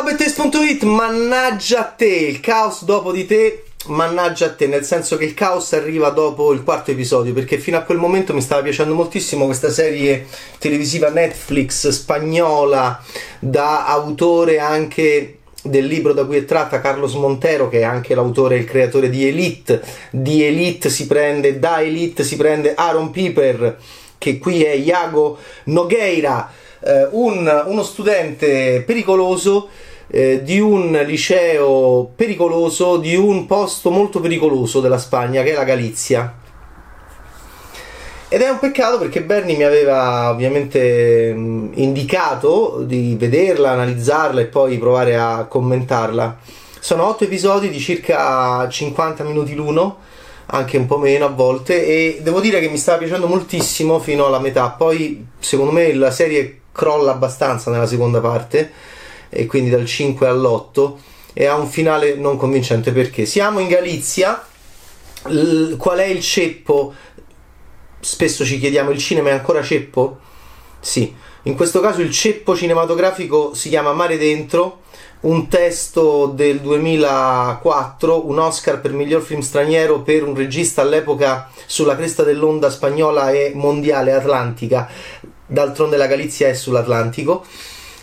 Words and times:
Clubetest.it, 0.00 0.84
mannaggia 0.84 1.82
te, 1.82 2.06
il 2.06 2.38
caos 2.38 2.84
dopo 2.84 3.10
di 3.10 3.26
te, 3.26 3.64
mannaggia 3.86 4.46
a 4.46 4.54
te, 4.54 4.68
nel 4.68 4.84
senso 4.84 5.16
che 5.16 5.24
il 5.24 5.34
caos 5.34 5.72
arriva 5.72 6.10
dopo 6.10 6.52
il 6.52 6.62
quarto 6.62 6.92
episodio, 6.92 7.32
perché 7.32 7.58
fino 7.58 7.78
a 7.78 7.80
quel 7.80 7.98
momento 7.98 8.32
mi 8.32 8.40
stava 8.40 8.62
piacendo 8.62 8.94
moltissimo 8.94 9.46
questa 9.46 9.70
serie 9.70 10.26
televisiva 10.60 11.08
Netflix 11.08 11.88
spagnola, 11.88 13.02
da 13.40 13.86
autore 13.86 14.60
anche 14.60 15.38
del 15.64 15.86
libro 15.86 16.12
da 16.12 16.24
cui 16.24 16.36
è 16.36 16.44
tratta 16.44 16.80
Carlos 16.80 17.14
Montero, 17.14 17.68
che 17.68 17.80
è 17.80 17.82
anche 17.82 18.14
l'autore 18.14 18.54
e 18.54 18.58
il 18.60 18.66
creatore 18.66 19.10
di 19.10 19.26
Elite. 19.26 19.82
Di 20.12 20.44
Elite 20.44 20.90
si 20.90 21.08
prende, 21.08 21.58
da 21.58 21.82
Elite 21.82 22.22
si 22.22 22.36
prende 22.36 22.76
Aaron 22.76 23.10
Piper, 23.10 23.76
che 24.16 24.38
qui 24.38 24.62
è 24.62 24.74
Iago 24.74 25.38
Nogueira 25.64 26.52
eh, 26.80 27.08
un, 27.10 27.64
uno 27.66 27.82
studente 27.82 28.82
pericoloso 28.86 29.68
eh, 30.10 30.42
di 30.42 30.58
un 30.58 31.02
liceo 31.06 32.10
pericoloso, 32.14 32.96
di 32.96 33.14
un 33.14 33.46
posto 33.46 33.90
molto 33.90 34.20
pericoloso 34.20 34.80
della 34.80 34.98
Spagna, 34.98 35.42
che 35.42 35.52
è 35.52 35.54
la 35.54 35.64
Galizia. 35.64 36.34
Ed 38.30 38.42
è 38.42 38.48
un 38.50 38.58
peccato 38.58 38.98
perché 38.98 39.22
Bernie 39.22 39.56
mi 39.56 39.64
aveva 39.64 40.28
ovviamente 40.30 41.32
indicato 41.34 42.82
di 42.84 43.16
vederla, 43.18 43.70
analizzarla 43.70 44.40
e 44.40 44.46
poi 44.46 44.76
provare 44.76 45.16
a 45.16 45.46
commentarla. 45.46 46.36
Sono 46.78 47.06
otto 47.06 47.24
episodi 47.24 47.70
di 47.70 47.78
circa 47.78 48.68
50 48.68 49.24
minuti 49.24 49.54
l'uno, 49.54 49.96
anche 50.46 50.76
un 50.76 50.86
po' 50.86 50.98
meno 50.98 51.24
a 51.24 51.30
volte, 51.30 51.86
e 51.86 52.18
devo 52.22 52.40
dire 52.40 52.60
che 52.60 52.68
mi 52.68 52.76
stava 52.76 52.98
piacendo 52.98 53.26
moltissimo 53.26 53.98
fino 53.98 54.26
alla 54.26 54.38
metà. 54.38 54.68
Poi, 54.70 55.26
secondo 55.38 55.72
me, 55.72 55.92
la 55.94 56.10
serie 56.10 56.60
crolla 56.70 57.12
abbastanza 57.12 57.70
nella 57.70 57.86
seconda 57.86 58.20
parte 58.20 58.72
e 59.28 59.46
quindi 59.46 59.70
dal 59.70 59.86
5 59.86 60.26
all'8 60.26 60.92
e 61.32 61.46
ha 61.46 61.56
un 61.56 61.68
finale 61.68 62.14
non 62.14 62.36
convincente 62.36 62.92
perché? 62.92 63.26
Siamo 63.26 63.60
in 63.60 63.68
Galizia. 63.68 64.46
L- 65.24 65.76
qual 65.76 65.98
è 65.98 66.06
il 66.06 66.20
ceppo? 66.20 66.94
Spesso 68.00 68.44
ci 68.44 68.58
chiediamo 68.58 68.90
il 68.90 68.98
cinema 68.98 69.30
è 69.30 69.32
ancora 69.32 69.62
ceppo? 69.62 70.18
sì. 70.80 71.14
In 71.42 71.54
questo 71.54 71.80
caso 71.80 72.02
il 72.02 72.10
ceppo 72.10 72.54
cinematografico 72.54 73.54
si 73.54 73.68
chiama 73.68 73.92
Mare 73.92 74.18
Dentro 74.18 74.80
un 75.20 75.48
testo 75.48 76.26
del 76.26 76.60
2004, 76.60 78.28
un 78.28 78.38
Oscar 78.38 78.80
per 78.80 78.92
miglior 78.92 79.22
film 79.22 79.40
straniero 79.40 80.02
per 80.02 80.24
un 80.24 80.34
regista 80.34 80.82
all'epoca 80.82 81.50
sulla 81.66 81.96
cresta 81.96 82.22
dell'onda 82.22 82.70
spagnola 82.70 83.30
e 83.30 83.52
mondiale 83.54 84.12
atlantica. 84.12 84.88
D'altronde 85.46 85.96
la 85.96 86.06
Galizia 86.06 86.48
è 86.48 86.54
sull'Atlantico, 86.54 87.44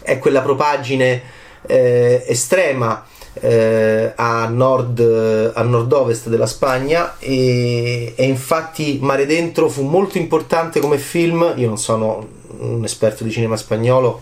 è 0.06 0.20
quella 0.20 0.42
propagine 0.42 1.22
eh, 1.66 2.24
estrema 2.28 3.06
eh, 3.34 4.14
a, 4.16 4.48
nord, 4.48 5.52
a 5.54 5.62
nord-ovest 5.64 6.30
della 6.30 6.46
Spagna 6.46 7.18
e, 7.20 8.14
e, 8.16 8.24
infatti 8.24 9.00
Mare 9.02 9.26
Dentro 9.26 9.68
fu 9.68 9.84
molto 9.84 10.18
importante 10.18 10.80
come 10.80 10.98
film, 10.98 11.54
io 11.58 11.68
non 11.68 11.78
sono 11.78 12.26
un 12.60 12.84
esperto 12.84 13.24
di 13.24 13.32
cinema 13.32 13.58
spagnolo, 13.58 14.22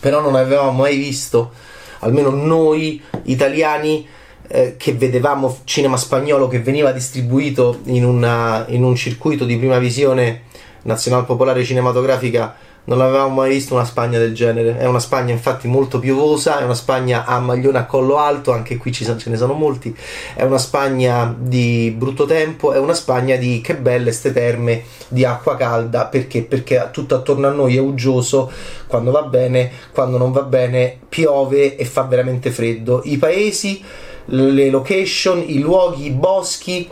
però 0.00 0.20
non 0.20 0.34
avevamo 0.34 0.70
mai 0.70 0.96
visto, 0.96 1.52
almeno 2.00 2.30
noi 2.30 3.02
italiani, 3.24 4.06
eh, 4.48 4.76
che 4.76 4.92
vedevamo 4.94 5.58
cinema 5.64 5.96
spagnolo 5.96 6.48
che 6.48 6.60
veniva 6.60 6.92
distribuito 6.92 7.80
in, 7.84 8.04
una, 8.04 8.64
in 8.68 8.82
un 8.82 8.94
circuito 8.94 9.44
di 9.44 9.56
prima 9.56 9.78
visione 9.78 10.42
Nazionale 10.82 11.24
Popolare 11.24 11.64
Cinematografica 11.64 12.56
non 12.84 13.00
avevamo 13.00 13.34
mai 13.34 13.50
visto 13.50 13.74
una 13.74 13.84
Spagna 13.84 14.18
del 14.18 14.34
genere. 14.34 14.76
È 14.76 14.86
una 14.86 14.98
Spagna 14.98 15.32
infatti 15.32 15.68
molto 15.68 15.98
piovosa, 15.98 16.58
è 16.58 16.64
una 16.64 16.74
Spagna 16.74 17.24
a 17.24 17.38
maglione 17.38 17.78
a 17.78 17.86
collo 17.86 18.18
alto, 18.18 18.52
anche 18.52 18.76
qui 18.76 18.92
ce 18.92 19.14
ne 19.26 19.36
sono 19.36 19.52
molti. 19.52 19.96
È 20.34 20.42
una 20.42 20.58
Spagna 20.58 21.34
di 21.38 21.94
brutto 21.96 22.24
tempo, 22.24 22.72
è 22.72 22.78
una 22.78 22.94
Spagna 22.94 23.36
di 23.36 23.60
che 23.60 23.76
belle 23.76 24.10
ste 24.10 24.32
terme 24.32 24.82
di 25.08 25.24
acqua 25.24 25.56
calda. 25.56 26.06
Perché? 26.06 26.42
Perché 26.42 26.88
tutto 26.92 27.14
attorno 27.14 27.46
a 27.46 27.52
noi 27.52 27.76
è 27.76 27.80
uggioso, 27.80 28.50
quando 28.86 29.12
va 29.12 29.22
bene, 29.22 29.70
quando 29.92 30.18
non 30.18 30.32
va 30.32 30.42
bene 30.42 30.98
piove 31.08 31.76
e 31.76 31.84
fa 31.84 32.02
veramente 32.02 32.50
freddo. 32.50 33.02
I 33.04 33.16
paesi, 33.18 33.82
le 34.26 34.70
location, 34.70 35.42
i 35.46 35.60
luoghi, 35.60 36.06
i 36.06 36.10
boschi, 36.10 36.90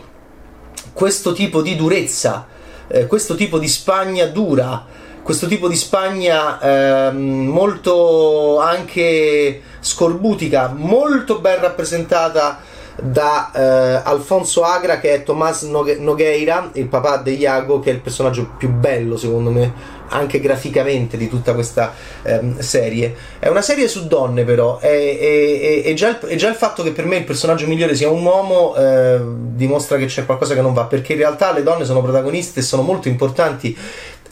questo 0.93 1.33
tipo 1.33 1.61
di 1.61 1.75
durezza 1.75 2.47
eh, 2.91 3.07
questo 3.07 3.35
tipo 3.35 3.57
di 3.57 3.67
Spagna 3.67 4.25
dura, 4.25 4.85
questo 5.23 5.47
tipo 5.47 5.67
di 5.67 5.75
Spagna 5.75 6.59
eh, 6.59 7.11
molto 7.11 8.59
anche 8.59 9.61
scorbutica, 9.79 10.73
molto 10.75 11.39
ben 11.39 11.59
rappresentata 11.59 12.59
da 13.01 13.51
eh, 13.53 14.01
Alfonso 14.03 14.63
Agra 14.63 14.99
che 14.99 15.13
è 15.13 15.23
Tomás 15.23 15.63
Nogueira, 15.63 16.69
il 16.73 16.87
papà 16.87 17.17
di 17.17 17.37
Iago, 17.37 17.79
che 17.79 17.89
è 17.89 17.93
il 17.93 18.01
personaggio 18.01 18.51
più 18.57 18.69
bello 18.69 19.17
secondo 19.17 19.49
me 19.49 19.99
anche 20.11 20.41
graficamente 20.41 21.15
di 21.17 21.29
tutta 21.29 21.53
questa 21.53 21.93
ehm, 22.23 22.59
serie. 22.59 23.15
È 23.39 23.47
una 23.47 23.61
serie 23.61 23.87
su 23.87 24.07
donne 24.07 24.43
però 24.43 24.79
e, 24.81 25.93
già, 25.95 26.19
già, 26.35 26.49
il 26.49 26.55
fatto 26.55 26.83
che 26.83 26.91
per 26.91 27.05
me 27.05 27.17
il 27.17 27.23
personaggio 27.23 27.65
migliore 27.65 27.95
sia 27.95 28.09
un 28.09 28.23
uomo 28.23 28.75
eh, 28.75 29.19
dimostra 29.23 29.97
che 29.97 30.05
c'è 30.05 30.25
qualcosa 30.25 30.53
che 30.53 30.61
non 30.61 30.73
va 30.73 30.83
perché 30.83 31.13
in 31.13 31.19
realtà 31.19 31.53
le 31.53 31.63
donne 31.63 31.85
sono 31.85 32.01
protagoniste 32.01 32.59
e 32.59 32.63
sono 32.63 32.81
molto 32.81 33.07
importanti 33.07 33.75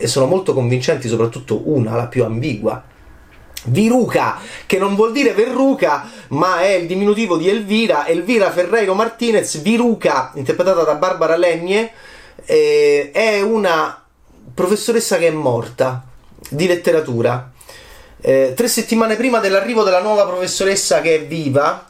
e 0.02 0.08
sono 0.08 0.26
molto 0.26 0.54
convincenti, 0.54 1.08
soprattutto 1.08 1.70
una, 1.70 1.96
la 1.96 2.08
più 2.08 2.24
ambigua 2.24 2.84
Viruca, 3.66 4.40
che 4.66 4.78
non 4.78 4.96
vuol 4.96 5.12
dire 5.12 5.34
Verruca, 5.34 6.10
ma 6.30 6.62
è 6.62 6.70
il 6.70 6.88
diminutivo 6.88 7.36
di 7.38 7.50
Elvira, 7.50 8.08
Elvira 8.08 8.52
Ferreiro 8.52 8.94
Martinez, 8.94 9.62
Viruca, 9.62 10.32
interpretata 10.36 10.84
da 10.84 10.96
Barbara 10.96 11.36
Legne, 11.36 11.92
eh, 12.46 13.12
è 13.12 13.42
una 13.42 14.02
professoressa 14.54 15.18
che 15.18 15.28
è 15.28 15.32
morta 15.32 16.04
di 16.50 16.68
letteratura. 16.68 17.52
Eh, 18.22 18.54
tre 18.56 18.68
settimane 18.68 19.16
prima 19.16 19.40
dell'arrivo 19.40 19.84
della 19.84 20.02
nuova 20.02 20.26
professoressa 20.26 21.02
che 21.02 21.16
è 21.16 21.26
viva, 21.26 21.90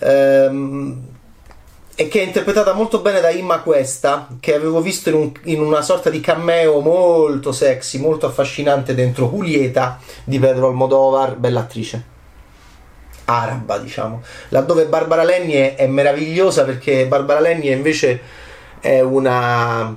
ehm, 0.00 1.02
e 2.00 2.08
che 2.08 2.22
è 2.22 2.24
interpretata 2.24 2.72
molto 2.72 3.00
bene 3.00 3.20
da 3.20 3.28
Imma 3.28 3.60
Questa, 3.60 4.26
che 4.40 4.54
avevo 4.54 4.80
visto 4.80 5.10
in, 5.10 5.16
un, 5.16 5.32
in, 5.42 5.60
una 5.60 5.82
sorta 5.82 6.08
di 6.08 6.18
cameo 6.20 6.80
molto 6.80 7.52
sexy, 7.52 7.98
molto 7.98 8.24
affascinante 8.24 8.94
dentro 8.94 9.28
Julieta 9.28 9.98
di 10.24 10.38
Pedro 10.38 10.68
Almodovar, 10.68 11.36
bella 11.36 11.60
attrice. 11.60 12.02
Araba, 13.26 13.76
diciamo. 13.76 14.22
Laddove 14.48 14.86
Barbara 14.86 15.24
Lenni 15.24 15.52
è, 15.52 15.74
è 15.74 15.86
meravigliosa 15.88 16.64
perché 16.64 17.06
Barbara 17.06 17.40
Lenni 17.40 17.70
invece 17.70 18.18
è 18.80 19.00
una 19.00 19.94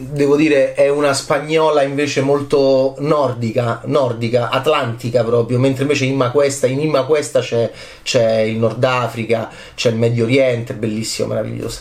devo 0.00 0.36
dire 0.36 0.74
è 0.74 0.88
una 0.88 1.12
spagnola 1.12 1.82
invece 1.82 2.20
molto 2.20 2.94
nordica, 2.98 3.82
nordica, 3.86 4.48
atlantica 4.48 5.24
proprio, 5.24 5.58
mentre 5.58 5.82
invece 5.82 6.04
in 6.04 6.12
Imma 6.12 6.30
Questa, 6.30 6.68
in 6.68 6.78
Imma 6.78 7.04
c'è, 7.04 7.70
c'è 8.04 8.38
il 8.40 8.58
Nord 8.58 8.82
Africa, 8.84 9.50
c'è 9.74 9.90
il 9.90 9.96
Medio 9.96 10.24
Oriente, 10.24 10.74
bellissimo, 10.74 11.28
meravigliosa. 11.28 11.80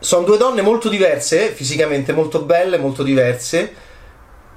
Sono 0.00 0.24
due 0.24 0.36
donne 0.36 0.62
molto 0.62 0.88
diverse, 0.88 1.52
fisicamente 1.52 2.12
molto 2.12 2.40
belle, 2.40 2.78
molto 2.78 3.04
diverse. 3.04 3.90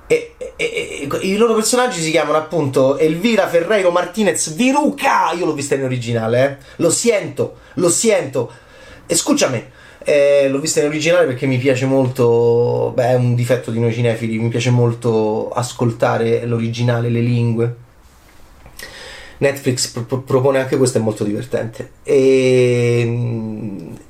E, 0.08 0.36
e, 0.38 0.54
e, 0.56 1.08
i 1.22 1.38
loro 1.38 1.54
personaggi 1.54 2.02
si 2.02 2.10
chiamano 2.10 2.38
appunto 2.38 2.98
Elvira 2.98 3.48
Ferreiro 3.48 3.92
Martinez 3.92 4.52
Viruca. 4.56 5.32
Io 5.34 5.46
l'ho 5.46 5.54
vista 5.54 5.76
in 5.76 5.84
originale, 5.84 6.44
eh. 6.44 6.66
lo 6.78 6.90
sento, 6.90 7.58
lo 7.76 7.90
sento. 7.90 8.52
E 9.06 9.14
scusami, 9.14 9.74
eh, 10.08 10.48
l'ho 10.50 10.60
vista 10.60 10.82
in 10.82 10.86
originale 10.86 11.26
perché 11.26 11.48
mi 11.48 11.58
piace 11.58 11.88
molto, 11.88 12.92
beh, 12.94 13.08
è 13.10 13.16
un 13.16 13.34
difetto 13.34 13.72
di 13.72 13.80
noi 13.80 13.92
cinefili, 13.92 14.38
mi 14.38 14.50
piace 14.50 14.70
molto 14.70 15.50
ascoltare 15.50 16.46
l'originale, 16.46 17.10
le 17.10 17.22
lingue. 17.22 17.76
Netflix 19.40 19.88
pro- 19.88 20.20
propone 20.20 20.60
anche 20.60 20.78
questo, 20.78 21.00
è 21.00 21.02
molto 21.02 21.24
divertente. 21.24 21.94
E, 22.04 23.02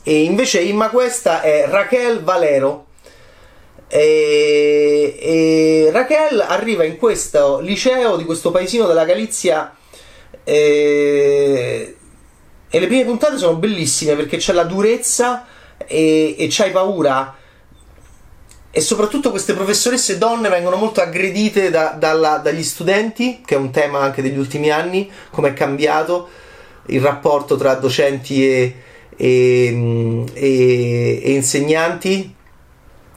e 0.04 0.24
invece 0.24 0.62
Imma 0.62 0.90
questa 0.90 1.42
è 1.42 1.66
Raquel 1.70 2.22
Valero. 2.22 2.88
E, 3.88 5.18
e 5.18 5.90
Raquel 5.94 6.42
arriva 6.42 6.84
in 6.84 6.98
questo 6.98 7.60
liceo 7.62 8.18
di 8.18 8.26
questo 8.26 8.52
paesino 8.52 8.86
della 8.86 9.06
Galizia. 9.06 9.74
E, 10.44 11.96
e 12.70 12.80
le 12.80 12.88
prime 12.88 13.06
puntate 13.06 13.38
sono 13.38 13.56
bellissime 13.56 14.16
perché 14.16 14.36
c'è 14.38 14.52
la 14.52 14.64
durezza 14.64 15.46
e, 15.88 16.36
e 16.38 16.48
c'hai 16.50 16.72
paura 16.72 17.36
e 18.78 18.82
soprattutto 18.82 19.30
queste 19.30 19.54
professoresse 19.54 20.18
donne 20.18 20.50
vengono 20.50 20.76
molto 20.76 21.00
aggredite 21.00 21.70
da, 21.70 21.96
dalla, 21.98 22.40
dagli 22.40 22.62
studenti, 22.62 23.42
che 23.46 23.56
è 23.56 23.58
un 23.58 23.72
tema 23.72 24.00
anche 24.00 24.22
degli 24.22 24.38
ultimi 24.38 24.70
anni, 24.70 25.10
come 25.30 25.50
è 25.50 25.54
cambiato 25.54 26.28
il 26.88 27.00
rapporto 27.00 27.56
tra 27.56 27.76
docenti 27.76 28.46
e, 28.46 28.76
e, 29.16 30.26
e, 30.34 31.22
e 31.24 31.32
insegnanti. 31.32 32.36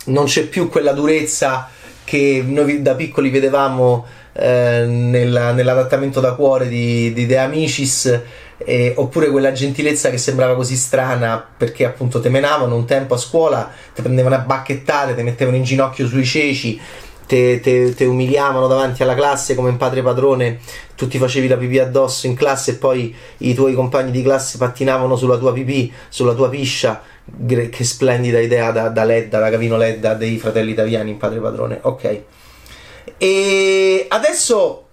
Non 0.05 0.27
c'è 0.27 0.45
più 0.45 0.69
quella 0.69 0.93
durezza 0.93 1.69
che 2.05 2.41
noi 2.47 2.81
da 2.81 2.95
piccoli 2.95 3.29
vedevamo 3.29 4.07
eh, 4.35 4.85
nella, 4.87 5.51
nell'adattamento 5.51 6.21
da 6.21 6.35
cuore 6.35 6.69
di, 6.69 7.13
di 7.13 7.27
The 7.27 7.39
Amicis 7.39 8.21
eh, 8.59 8.93
oppure 8.97 9.31
quella 9.31 9.53
gentilezza 9.53 10.11
che 10.11 10.19
sembrava 10.19 10.55
così 10.55 10.77
strana 10.77 11.47
perché 11.57 11.85
appunto 11.85 12.21
te 12.21 12.29
menavano 12.29 12.75
un 12.75 12.85
tempo 12.85 13.15
a 13.15 13.19
scuola, 13.19 13.71
ti 13.95 14.03
prendevano 14.03 14.35
a 14.35 14.41
bacchettate, 14.41 15.15
ti 15.15 15.23
mettevano 15.23 15.57
in 15.57 15.63
ginocchio 15.63 16.07
sui 16.07 16.25
ceci, 16.25 16.81
ti 17.27 18.05
umiliavano 18.05 18.67
davanti 18.67 19.03
alla 19.03 19.15
classe 19.15 19.55
come 19.55 19.69
in 19.69 19.77
padre 19.77 20.03
padrone, 20.03 20.61
tu 20.97 21.07
ti 21.07 21.19
facevi 21.19 21.47
la 21.47 21.57
pipì 21.57 21.79
addosso 21.79 22.27
in 22.27 22.35
classe 22.35 22.73
e 22.73 22.75
poi 22.75 23.15
i 23.39 23.55
tuoi 23.55 23.75
compagni 23.75 24.11
di 24.11 24.23
classe 24.23 24.59
pattinavano 24.59 25.15
sulla 25.15 25.37
tua 25.37 25.53
pipì, 25.53 25.93
sulla 26.09 26.35
tua 26.35 26.49
piscia. 26.49 27.03
Che 27.47 27.85
splendida 27.85 28.41
idea 28.41 28.71
da, 28.71 28.89
da 28.89 29.05
Ledda, 29.05 29.39
da 29.39 29.51
Gavino 29.51 29.77
Ledda 29.77 30.15
dei 30.15 30.39
fratelli 30.39 30.71
italiani 30.71 31.11
in 31.11 31.19
padre 31.19 31.41
padrone. 31.41 31.79
Ok. 31.83 32.23
E 33.19 34.07
adesso 34.09 34.87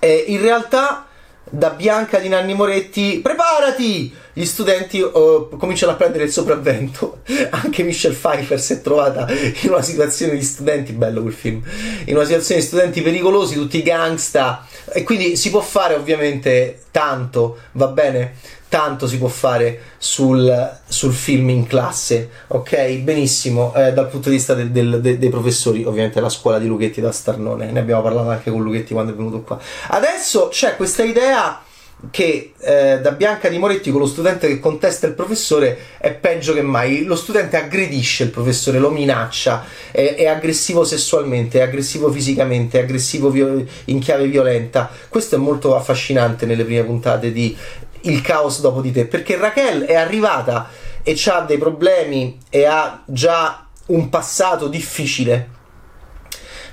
eh, 0.00 0.24
in 0.28 0.42
realtà 0.42 1.06
da 1.50 1.70
Bianca 1.70 2.18
di 2.18 2.28
Nanni 2.28 2.54
Moretti, 2.54 3.20
preparati! 3.22 4.22
Gli 4.32 4.44
studenti 4.44 5.00
uh, 5.00 5.48
cominciano 5.56 5.92
a 5.92 5.94
prendere 5.94 6.24
il 6.24 6.32
sopravvento. 6.32 7.20
Anche 7.50 7.82
Michelle 7.84 8.14
Pfeiffer 8.14 8.60
si 8.60 8.72
è 8.72 8.80
trovata 8.80 9.26
in 9.30 9.70
una 9.70 9.82
situazione 9.82 10.34
di 10.34 10.42
studenti, 10.42 10.92
bello 10.92 11.20
quel 11.20 11.32
film, 11.32 11.62
in 12.06 12.16
una 12.16 12.24
situazione 12.24 12.60
di 12.60 12.66
studenti 12.66 13.00
pericolosi, 13.00 13.54
tutti 13.54 13.82
gangsta. 13.82 14.66
E 14.92 15.02
quindi 15.04 15.36
si 15.36 15.50
può 15.50 15.60
fare 15.60 15.94
ovviamente 15.94 16.84
tanto, 16.90 17.58
va 17.72 17.86
bene? 17.88 18.34
Tanto 18.74 19.06
si 19.06 19.18
può 19.18 19.28
fare 19.28 19.82
sul, 19.98 20.80
sul 20.88 21.12
film 21.12 21.48
in 21.50 21.64
classe, 21.64 22.28
ok? 22.48 22.94
Benissimo, 22.96 23.72
eh, 23.72 23.92
dal 23.92 24.08
punto 24.08 24.30
di 24.30 24.34
vista 24.34 24.54
del, 24.54 24.70
del, 24.70 25.00
de, 25.00 25.16
dei 25.16 25.28
professori, 25.28 25.84
ovviamente 25.84 26.20
la 26.20 26.28
scuola 26.28 26.58
di 26.58 26.66
Lughetti 26.66 27.00
da 27.00 27.12
Starnone, 27.12 27.70
ne 27.70 27.78
abbiamo 27.78 28.02
parlato 28.02 28.30
anche 28.30 28.50
con 28.50 28.64
Lughetti 28.64 28.92
quando 28.92 29.12
è 29.12 29.14
venuto 29.14 29.42
qua. 29.42 29.60
Adesso 29.90 30.48
c'è 30.48 30.74
questa 30.74 31.04
idea 31.04 31.62
che 32.10 32.52
eh, 32.58 32.98
da 33.00 33.12
Bianca 33.12 33.48
di 33.48 33.58
Moretti 33.58 33.90
con 33.90 34.00
lo 34.00 34.06
studente 34.06 34.48
che 34.48 34.58
contesta 34.58 35.06
il 35.06 35.14
professore 35.14 35.78
è 35.98 36.12
peggio 36.12 36.52
che 36.52 36.62
mai. 36.62 37.04
Lo 37.04 37.16
studente 37.16 37.56
aggredisce 37.56 38.24
il 38.24 38.30
professore, 38.30 38.78
lo 38.78 38.90
minaccia, 38.90 39.64
è, 39.90 40.14
è 40.16 40.26
aggressivo 40.26 40.84
sessualmente, 40.84 41.60
è 41.60 41.62
aggressivo 41.62 42.10
fisicamente, 42.10 42.78
è 42.78 42.82
aggressivo 42.82 43.30
vi- 43.30 43.66
in 43.86 44.00
chiave 44.00 44.26
violenta. 44.26 44.90
Questo 45.08 45.36
è 45.36 45.38
molto 45.38 45.76
affascinante 45.76 46.44
nelle 46.44 46.64
prime 46.64 46.82
puntate 46.82 47.32
di 47.32 47.56
il 48.04 48.20
caos 48.20 48.60
dopo 48.60 48.80
di 48.80 48.92
te, 48.92 49.06
perché 49.06 49.36
Raquel 49.36 49.82
è 49.82 49.94
arrivata 49.94 50.68
e 51.02 51.16
ha 51.26 51.40
dei 51.40 51.58
problemi 51.58 52.38
e 52.48 52.64
ha 52.64 53.02
già 53.04 53.66
un 53.86 54.08
passato 54.08 54.68
difficile. 54.68 55.50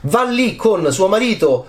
Va 0.01 0.23
lì 0.23 0.55
con 0.55 0.91
suo 0.91 1.07
marito 1.07 1.67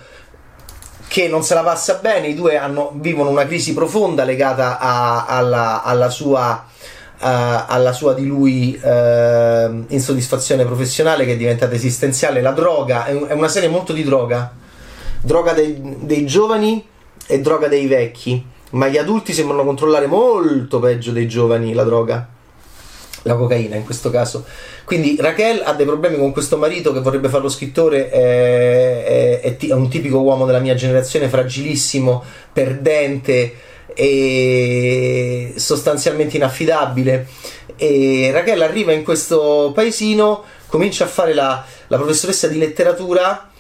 che 1.09 1.29
non 1.29 1.43
se 1.43 1.55
la 1.55 1.63
passa 1.63 1.99
bene, 2.01 2.29
i 2.29 2.35
due 2.35 2.57
hanno, 2.57 2.93
vivono 2.95 3.29
una 3.29 3.45
crisi 3.45 3.75
profonda 3.75 4.25
legata 4.25 4.79
a, 4.79 5.27
alla, 5.27 5.83
alla, 5.83 6.09
sua, 6.09 6.65
uh, 6.65 7.19
alla 7.19 7.93
sua 7.93 8.15
di 8.15 8.25
lui 8.25 8.81
uh, 8.83 9.85
insoddisfazione 9.89 10.65
professionale 10.65 11.27
che 11.27 11.33
è 11.33 11.37
diventata 11.37 11.75
esistenziale. 11.75 12.41
La 12.41 12.53
droga 12.53 13.05
è, 13.05 13.15
è 13.15 13.33
una 13.35 13.49
serie 13.49 13.69
molto 13.69 13.93
di 13.93 14.05
droga, 14.05 14.55
droga 15.21 15.53
dei, 15.53 15.79
dei 15.99 16.25
giovani 16.25 16.87
e 17.27 17.41
droga 17.41 17.69
dei 17.69 17.87
vecchi 17.87 18.52
ma 18.73 18.89
gli 18.89 18.99
adulti 18.99 19.33
sembrano 19.33 19.65
controllare 19.65 20.07
molto 20.07 20.79
peggio 20.79 21.13
dei 21.13 21.27
giovani 21.27 21.73
la 21.75 21.85
droga, 21.85 22.29
la 23.23 23.35
cocaina 23.35 23.77
in 23.77 23.85
questo 23.85 24.11
caso. 24.11 24.45
Quindi 24.85 25.17
Raquel 25.19 25.63
ha 25.65 25.73
dei 25.75 25.87
problemi 25.87 26.17
con 26.17 26.33
questo 26.33 26.57
marito 26.57 26.93
che 26.93 27.01
vorrebbe 27.01 27.29
fare 27.29 27.43
lo 27.43 27.49
scrittore, 27.49 28.11
è, 28.11 29.41
è, 29.41 29.57
è 29.57 29.73
un 29.73 29.89
tipico 29.89 30.21
uomo 30.21 30.47
della 30.47 30.59
mia 30.59 30.75
generazione, 30.75 31.29
fragilissimo, 31.29 32.23
perdente 32.53 33.55
e 33.95 35.53
sostanzialmente 35.57 36.37
inaffidabile. 36.37 37.27
E 37.77 38.31
Raquel 38.33 38.63
arriva 38.63 38.93
in 38.93 39.05
questo 39.05 39.73
paesino, 39.75 40.45
comincia 40.67 41.05
a 41.05 41.09
fare 41.09 41.35
la, 41.35 41.65
la 41.89 41.97
professoressa 41.97 42.49
di 42.49 42.59
letteratura 42.59 43.52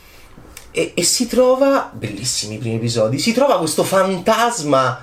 e, 0.73 0.93
e, 0.95 1.03
si 1.05 1.29
trova, 1.29 1.91
bellissimi 1.93 2.55
i 2.55 2.59
primi 2.59 2.77
episodi, 2.77 3.19
si 3.19 3.33
trova 3.33 3.59
questo 3.59 3.85
fantasma 3.85 5.01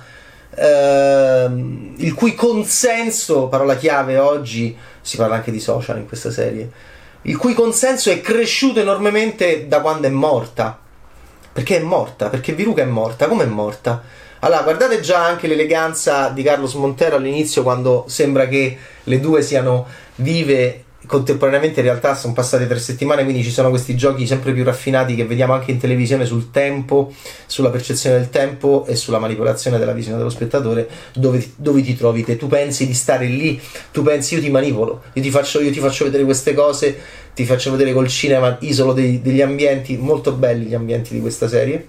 ehm, 0.54 1.94
il 1.96 2.12
cui 2.14 2.34
consenso, 2.34 3.46
parola 3.46 3.76
chiave 3.76 4.18
oggi, 4.18 4.76
si 5.00 5.16
parla 5.16 5.36
anche 5.36 5.50
di 5.50 5.60
social 5.60 5.98
in 5.98 6.06
questa 6.06 6.30
serie, 6.30 6.70
il 7.22 7.36
cui 7.36 7.54
consenso 7.54 8.10
è 8.10 8.20
cresciuto 8.20 8.80
enormemente 8.80 9.68
da 9.68 9.80
quando 9.80 10.06
è 10.06 10.10
morta. 10.10 10.78
Perché 11.52 11.78
è 11.78 11.82
morta? 11.82 12.28
Perché 12.28 12.52
Viruca 12.52 12.82
è 12.82 12.86
morta. 12.86 13.26
Come 13.26 13.44
è 13.44 13.46
morta? 13.46 14.02
Allora, 14.40 14.62
guardate 14.62 15.00
già 15.00 15.24
anche 15.24 15.46
l'eleganza 15.46 16.30
di 16.30 16.42
Carlos 16.42 16.74
Montero 16.74 17.16
all'inizio 17.16 17.62
quando 17.62 18.04
sembra 18.08 18.48
che 18.48 18.78
le 19.02 19.20
due 19.20 19.42
siano 19.42 19.86
vive 20.16 20.84
contemporaneamente 21.10 21.80
in 21.80 21.86
realtà 21.86 22.14
sono 22.14 22.32
passate 22.32 22.68
tre 22.68 22.78
settimane, 22.78 23.24
quindi 23.24 23.42
ci 23.42 23.50
sono 23.50 23.68
questi 23.68 23.96
giochi 23.96 24.28
sempre 24.28 24.52
più 24.52 24.62
raffinati 24.62 25.16
che 25.16 25.24
vediamo 25.24 25.54
anche 25.54 25.72
in 25.72 25.78
televisione 25.78 26.24
sul 26.24 26.52
tempo, 26.52 27.12
sulla 27.46 27.70
percezione 27.70 28.16
del 28.16 28.30
tempo 28.30 28.84
e 28.86 28.94
sulla 28.94 29.18
manipolazione 29.18 29.76
della 29.76 29.90
visione 29.90 30.18
dello 30.18 30.30
spettatore, 30.30 30.88
dove, 31.14 31.44
dove 31.56 31.82
ti 31.82 31.96
trovi 31.96 32.22
te. 32.22 32.36
Tu 32.36 32.46
pensi 32.46 32.86
di 32.86 32.94
stare 32.94 33.26
lì, 33.26 33.60
tu 33.90 34.04
pensi 34.04 34.36
io 34.36 34.40
ti 34.40 34.50
manipolo, 34.50 35.02
io 35.14 35.20
ti 35.20 35.32
faccio, 35.32 35.60
io 35.60 35.72
ti 35.72 35.80
faccio 35.80 36.04
vedere 36.04 36.22
queste 36.22 36.54
cose, 36.54 36.96
ti 37.34 37.44
faccio 37.44 37.72
vedere 37.72 37.92
col 37.92 38.06
cinema, 38.06 38.56
isolo 38.60 38.92
dei, 38.92 39.20
degli 39.20 39.40
ambienti, 39.40 39.96
molto 39.96 40.30
belli 40.30 40.66
gli 40.66 40.74
ambienti 40.74 41.12
di 41.12 41.20
questa 41.20 41.48
serie. 41.48 41.88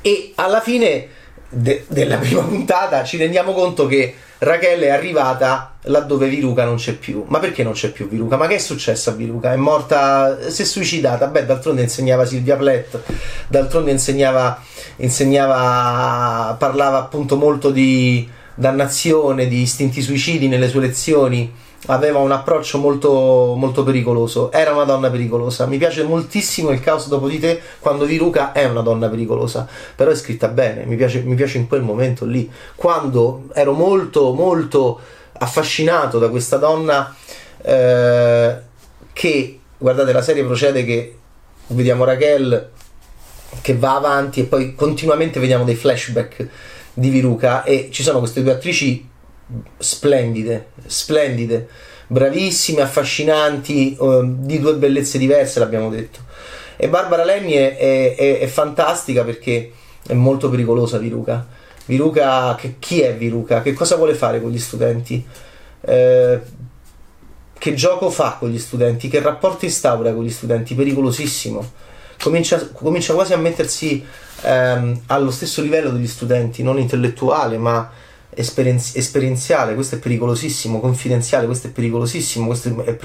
E 0.00 0.32
alla 0.36 0.62
fine 0.62 1.06
de, 1.50 1.84
della 1.86 2.16
prima 2.16 2.40
puntata 2.40 3.04
ci 3.04 3.18
rendiamo 3.18 3.52
conto 3.52 3.86
che 3.86 4.14
Raquel 4.38 4.80
è 4.80 4.88
arrivata 4.88 5.77
laddove 5.88 6.28
Viruca 6.28 6.64
non 6.64 6.76
c'è 6.76 6.94
più. 6.94 7.24
Ma 7.28 7.38
perché 7.38 7.62
non 7.62 7.72
c'è 7.72 7.90
più 7.90 8.08
Viruca? 8.08 8.36
Ma 8.36 8.46
che 8.46 8.56
è 8.56 8.58
successo 8.58 9.10
a 9.10 9.12
Viruca? 9.12 9.52
È 9.52 9.56
morta, 9.56 10.50
si 10.50 10.62
è 10.62 10.64
suicidata. 10.64 11.26
Beh, 11.26 11.44
d'altronde 11.44 11.82
insegnava 11.82 12.24
Silvia 12.24 12.56
Plath, 12.56 13.00
d'altronde 13.48 13.90
insegnava, 13.90 14.62
insegnava 14.96 16.54
parlava 16.58 16.98
appunto 16.98 17.36
molto 17.36 17.70
di 17.70 18.28
dannazione, 18.54 19.46
di 19.46 19.62
istinti 19.62 20.02
suicidi 20.02 20.48
nelle 20.48 20.68
sue 20.68 20.80
lezioni 20.80 21.66
aveva 21.86 22.18
un 22.18 22.32
approccio 22.32 22.78
molto, 22.78 23.54
molto 23.56 23.82
pericoloso. 23.84 24.50
Era 24.52 24.72
una 24.72 24.84
donna 24.84 25.10
pericolosa. 25.10 25.66
Mi 25.66 25.78
piace 25.78 26.02
moltissimo 26.02 26.70
il 26.70 26.80
caos 26.80 27.08
dopo 27.08 27.28
di 27.28 27.38
te 27.38 27.60
quando 27.78 28.04
Viruca 28.04 28.52
è 28.52 28.64
una 28.64 28.80
donna 28.80 29.08
pericolosa, 29.08 29.66
però 29.94 30.10
è 30.10 30.14
scritta 30.14 30.48
bene. 30.48 30.84
Mi 30.84 30.96
piace, 30.96 31.20
mi 31.20 31.34
piace 31.34 31.58
in 31.58 31.68
quel 31.68 31.82
momento 31.82 32.24
lì, 32.24 32.50
quando 32.74 33.44
ero 33.54 33.72
molto, 33.72 34.32
molto 34.32 35.00
affascinato 35.38 36.18
da 36.18 36.28
questa 36.28 36.56
donna 36.56 37.14
eh, 37.62 38.56
che, 39.12 39.58
guardate, 39.76 40.12
la 40.12 40.22
serie 40.22 40.44
procede 40.44 40.84
che 40.84 41.16
vediamo 41.68 42.04
Raquel 42.04 42.70
che 43.60 43.74
va 43.76 43.96
avanti 43.96 44.40
e 44.40 44.44
poi 44.44 44.74
continuamente 44.74 45.40
vediamo 45.40 45.64
dei 45.64 45.74
flashback 45.74 46.48
di 46.92 47.08
Viruca 47.08 47.64
e 47.64 47.88
ci 47.90 48.02
sono 48.02 48.18
queste 48.18 48.42
due 48.42 48.52
attrici 48.52 49.08
splendide, 49.78 50.68
splendide, 50.86 51.68
bravissime, 52.06 52.82
affascinanti, 52.82 53.96
eh, 53.96 54.20
di 54.24 54.58
due 54.58 54.74
bellezze 54.74 55.18
diverse, 55.18 55.58
l'abbiamo 55.58 55.88
detto. 55.90 56.20
E 56.76 56.88
Barbara 56.88 57.24
Lemmy 57.24 57.52
è, 57.52 57.76
è, 57.76 58.14
è, 58.16 58.38
è 58.40 58.46
fantastica 58.46 59.24
perché 59.24 59.72
è 60.06 60.12
molto 60.12 60.48
pericolosa 60.50 60.98
Viruca. 60.98 61.46
Viruca, 61.88 62.54
che, 62.54 62.74
chi 62.78 63.00
è 63.00 63.16
Viruca? 63.16 63.62
Che 63.62 63.72
cosa 63.72 63.96
vuole 63.96 64.12
fare 64.12 64.42
con 64.42 64.50
gli 64.50 64.58
studenti? 64.58 65.24
Eh, 65.80 66.40
che 67.58 67.74
gioco 67.74 68.10
fa 68.10 68.36
con 68.38 68.50
gli 68.50 68.58
studenti? 68.58 69.08
Che 69.08 69.20
rapporto 69.20 69.64
instaura 69.64 70.12
con 70.12 70.22
gli 70.22 70.30
studenti? 70.30 70.74
Pericolosissimo. 70.74 71.66
Comincia, 72.20 72.68
comincia 72.72 73.14
quasi 73.14 73.32
a 73.32 73.38
mettersi 73.38 74.04
ehm, 74.42 75.00
allo 75.06 75.30
stesso 75.30 75.62
livello 75.62 75.88
degli 75.88 76.06
studenti, 76.06 76.62
non 76.62 76.78
intellettuale, 76.78 77.56
ma 77.56 77.90
esperienzi- 78.28 78.98
esperienziale, 78.98 79.74
questo 79.74 79.94
è 79.94 79.98
pericolosissimo, 79.98 80.80
confidenziale, 80.80 81.46
questo 81.46 81.68
è 81.68 81.70
pericolosissimo, 81.70 82.46
questo 82.46 82.82
è, 82.84 82.96
è, 82.96 82.98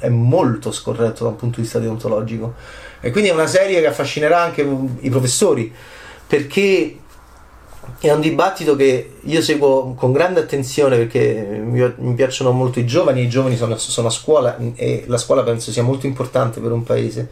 è, 0.00 0.08
molto 0.08 0.72
scorretto 0.72 1.22
da 1.22 1.30
un 1.30 1.36
punto 1.36 1.56
di 1.56 1.62
vista 1.62 1.78
deontologico. 1.78 2.54
E 2.98 3.12
quindi 3.12 3.30
è 3.30 3.32
una 3.32 3.46
serie 3.46 3.80
che 3.80 3.86
affascinerà 3.86 4.42
anche 4.42 4.66
i 5.00 5.10
professori, 5.10 5.72
perché 6.26 6.99
è 7.98 8.12
un 8.12 8.20
dibattito 8.20 8.76
che 8.76 9.14
io 9.20 9.42
seguo 9.42 9.94
con 9.94 10.12
grande 10.12 10.40
attenzione 10.40 10.96
perché 10.96 11.60
mi, 11.62 12.14
piacciono 12.14 12.52
molto 12.52 12.78
i 12.78 12.86
giovani, 12.86 13.22
i 13.22 13.28
giovani 13.28 13.56
sono, 13.56 13.76
sono 13.76 14.08
a 14.08 14.10
scuola 14.10 14.56
e 14.74 15.04
la 15.06 15.18
scuola 15.18 15.42
penso 15.42 15.72
sia 15.72 15.82
molto 15.82 16.06
importante 16.06 16.60
per 16.60 16.72
un 16.72 16.82
paese 16.82 17.28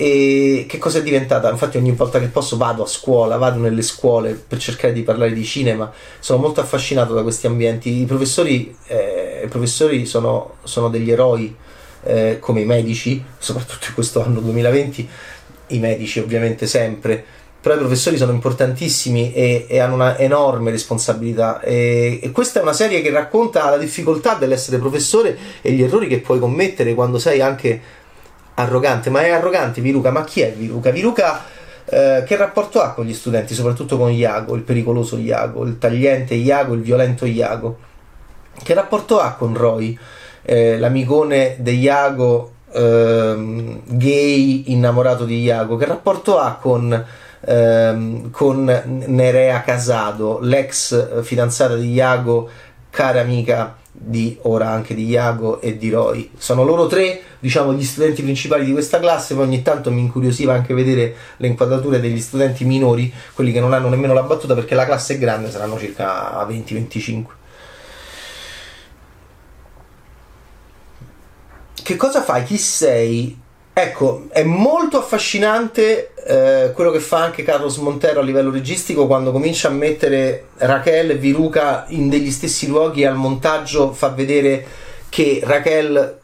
e 0.00 0.64
che 0.66 0.78
cosa 0.78 1.00
è 1.00 1.02
diventata? 1.02 1.50
Infatti 1.50 1.76
ogni 1.76 1.92
volta 1.92 2.18
che 2.18 2.28
posso 2.28 2.56
vado 2.56 2.84
a 2.84 2.86
scuola, 2.86 3.36
vado 3.36 3.58
nelle 3.60 3.82
scuole 3.82 4.32
per 4.32 4.56
cercare 4.56 4.94
di 4.94 5.02
parlare 5.02 5.34
di 5.34 5.44
cinema, 5.44 5.92
sono 6.20 6.40
molto 6.40 6.62
affascinato 6.62 7.12
da 7.12 7.22
questi 7.22 7.46
ambienti. 7.46 8.00
I 8.00 8.06
professori, 8.06 8.74
eh, 8.86 9.42
i 9.44 9.48
professori 9.48 10.06
sono, 10.06 10.54
sono, 10.62 10.88
degli 10.88 11.10
eroi, 11.10 11.54
eh, 12.04 12.38
come 12.40 12.62
i 12.62 12.64
medici, 12.64 13.22
soprattutto 13.36 13.88
in 13.88 13.92
questo 13.92 14.24
anno 14.24 14.40
2020, 14.40 15.06
i 15.66 15.78
medici 15.78 16.18
ovviamente 16.18 16.66
sempre, 16.66 17.22
però 17.60 17.74
i 17.74 17.78
professori 17.78 18.16
sono 18.16 18.32
importantissimi 18.32 19.32
e, 19.34 19.66
e 19.68 19.78
hanno 19.78 19.94
una 19.94 20.16
enorme 20.18 20.70
responsabilità 20.70 21.60
e, 21.60 22.18
e, 22.22 22.30
questa 22.30 22.60
è 22.60 22.62
una 22.62 22.72
serie 22.72 23.02
che 23.02 23.10
racconta 23.10 23.68
la 23.68 23.76
difficoltà 23.76 24.34
dell'essere 24.34 24.78
professore 24.78 25.36
e 25.60 25.72
gli 25.72 25.82
errori 25.82 26.06
che 26.08 26.20
puoi 26.20 26.38
commettere 26.38 26.94
quando 26.94 27.18
sei 27.18 27.42
anche 27.42 27.98
arrogante, 28.54 29.10
ma 29.10 29.22
è 29.22 29.30
arrogante 29.30 29.80
Viruca, 29.80 30.10
ma 30.10 30.24
chi 30.24 30.40
è 30.40 30.52
Viruca? 30.52 30.90
Viruca 30.90 31.44
eh, 31.84 32.22
che 32.26 32.36
rapporto 32.36 32.80
ha 32.80 32.92
con 32.92 33.04
gli 33.04 33.14
studenti, 33.14 33.54
soprattutto 33.54 33.98
con 33.98 34.10
Iago, 34.10 34.54
il 34.54 34.62
pericoloso 34.62 35.16
Iago, 35.16 35.64
il 35.64 35.78
tagliente 35.78 36.34
Iago, 36.34 36.74
il 36.74 36.82
violento 36.82 37.26
Iago? 37.26 37.78
Che 38.62 38.74
rapporto 38.74 39.20
ha 39.20 39.32
con 39.32 39.54
Roy, 39.54 39.98
eh, 40.42 40.78
l'amicone 40.78 41.56
di 41.58 41.78
Iago 41.78 42.52
ehm, 42.72 43.80
gay 43.84 44.64
innamorato 44.72 45.24
di 45.24 45.40
Iago? 45.42 45.76
Che 45.76 45.86
rapporto 45.86 46.38
ha 46.38 46.58
con 46.60 47.06
ehm, 47.40 48.30
con 48.30 48.64
Nerea 49.06 49.62
Casado, 49.62 50.38
l'ex 50.40 51.22
fidanzata 51.22 51.76
di 51.76 51.92
Iago, 51.92 52.48
cara 52.90 53.20
amica 53.20 53.76
di 53.92 54.38
ora 54.42 54.70
anche 54.70 54.94
di 54.94 55.06
Iago 55.06 55.60
e 55.60 55.76
di 55.76 55.90
Roy. 55.90 56.30
Sono 56.36 56.62
loro 56.64 56.86
tre, 56.86 57.20
diciamo, 57.38 57.72
gli 57.72 57.84
studenti 57.84 58.22
principali 58.22 58.64
di 58.64 58.72
questa 58.72 58.98
classe, 58.98 59.34
poi 59.34 59.44
ogni 59.44 59.62
tanto 59.62 59.90
mi 59.90 60.00
incuriosiva 60.00 60.54
anche 60.54 60.74
vedere 60.74 61.14
le 61.36 61.48
inquadrature 61.48 62.00
degli 62.00 62.20
studenti 62.20 62.64
minori, 62.64 63.12
quelli 63.34 63.52
che 63.52 63.60
non 63.60 63.72
hanno 63.72 63.88
nemmeno 63.88 64.14
la 64.14 64.22
battuta 64.22 64.54
perché 64.54 64.74
la 64.74 64.86
classe 64.86 65.14
è 65.14 65.18
grande, 65.18 65.50
saranno 65.50 65.78
circa 65.78 66.46
20-25. 66.46 67.24
Che 71.82 71.96
cosa 71.96 72.22
fai? 72.22 72.44
Chi 72.44 72.56
sei? 72.56 73.38
Ecco, 73.72 74.26
è 74.30 74.42
molto 74.42 74.98
affascinante 74.98 76.12
eh, 76.26 76.72
quello 76.72 76.90
che 76.90 77.00
fa 77.00 77.22
anche 77.22 77.44
Carlos 77.44 77.76
Montero 77.78 78.20
a 78.20 78.22
livello 78.22 78.50
registico 78.50 79.06
quando 79.06 79.30
comincia 79.30 79.68
a 79.68 79.70
mettere 79.70 80.48
Raquel 80.56 81.12
e 81.12 81.16
Viruca 81.16 81.86
in 81.88 82.08
degli 82.08 82.30
stessi 82.30 82.66
luoghi 82.66 83.02
e 83.02 83.06
al 83.06 83.16
montaggio 83.16 83.92
fa 83.92 84.08
vedere 84.08 84.66
che 85.08 85.40
Raquel 85.42 86.18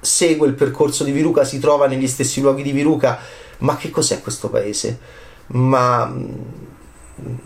segue 0.00 0.46
il 0.46 0.54
percorso 0.54 1.04
di 1.04 1.12
Viruca, 1.12 1.44
si 1.44 1.58
trova 1.58 1.86
negli 1.86 2.08
stessi 2.08 2.40
luoghi 2.40 2.62
di 2.62 2.72
Viruca. 2.72 3.18
Ma 3.58 3.76
che 3.76 3.90
cos'è 3.90 4.20
questo 4.20 4.48
paese? 4.48 4.98
Ma... 5.48 6.12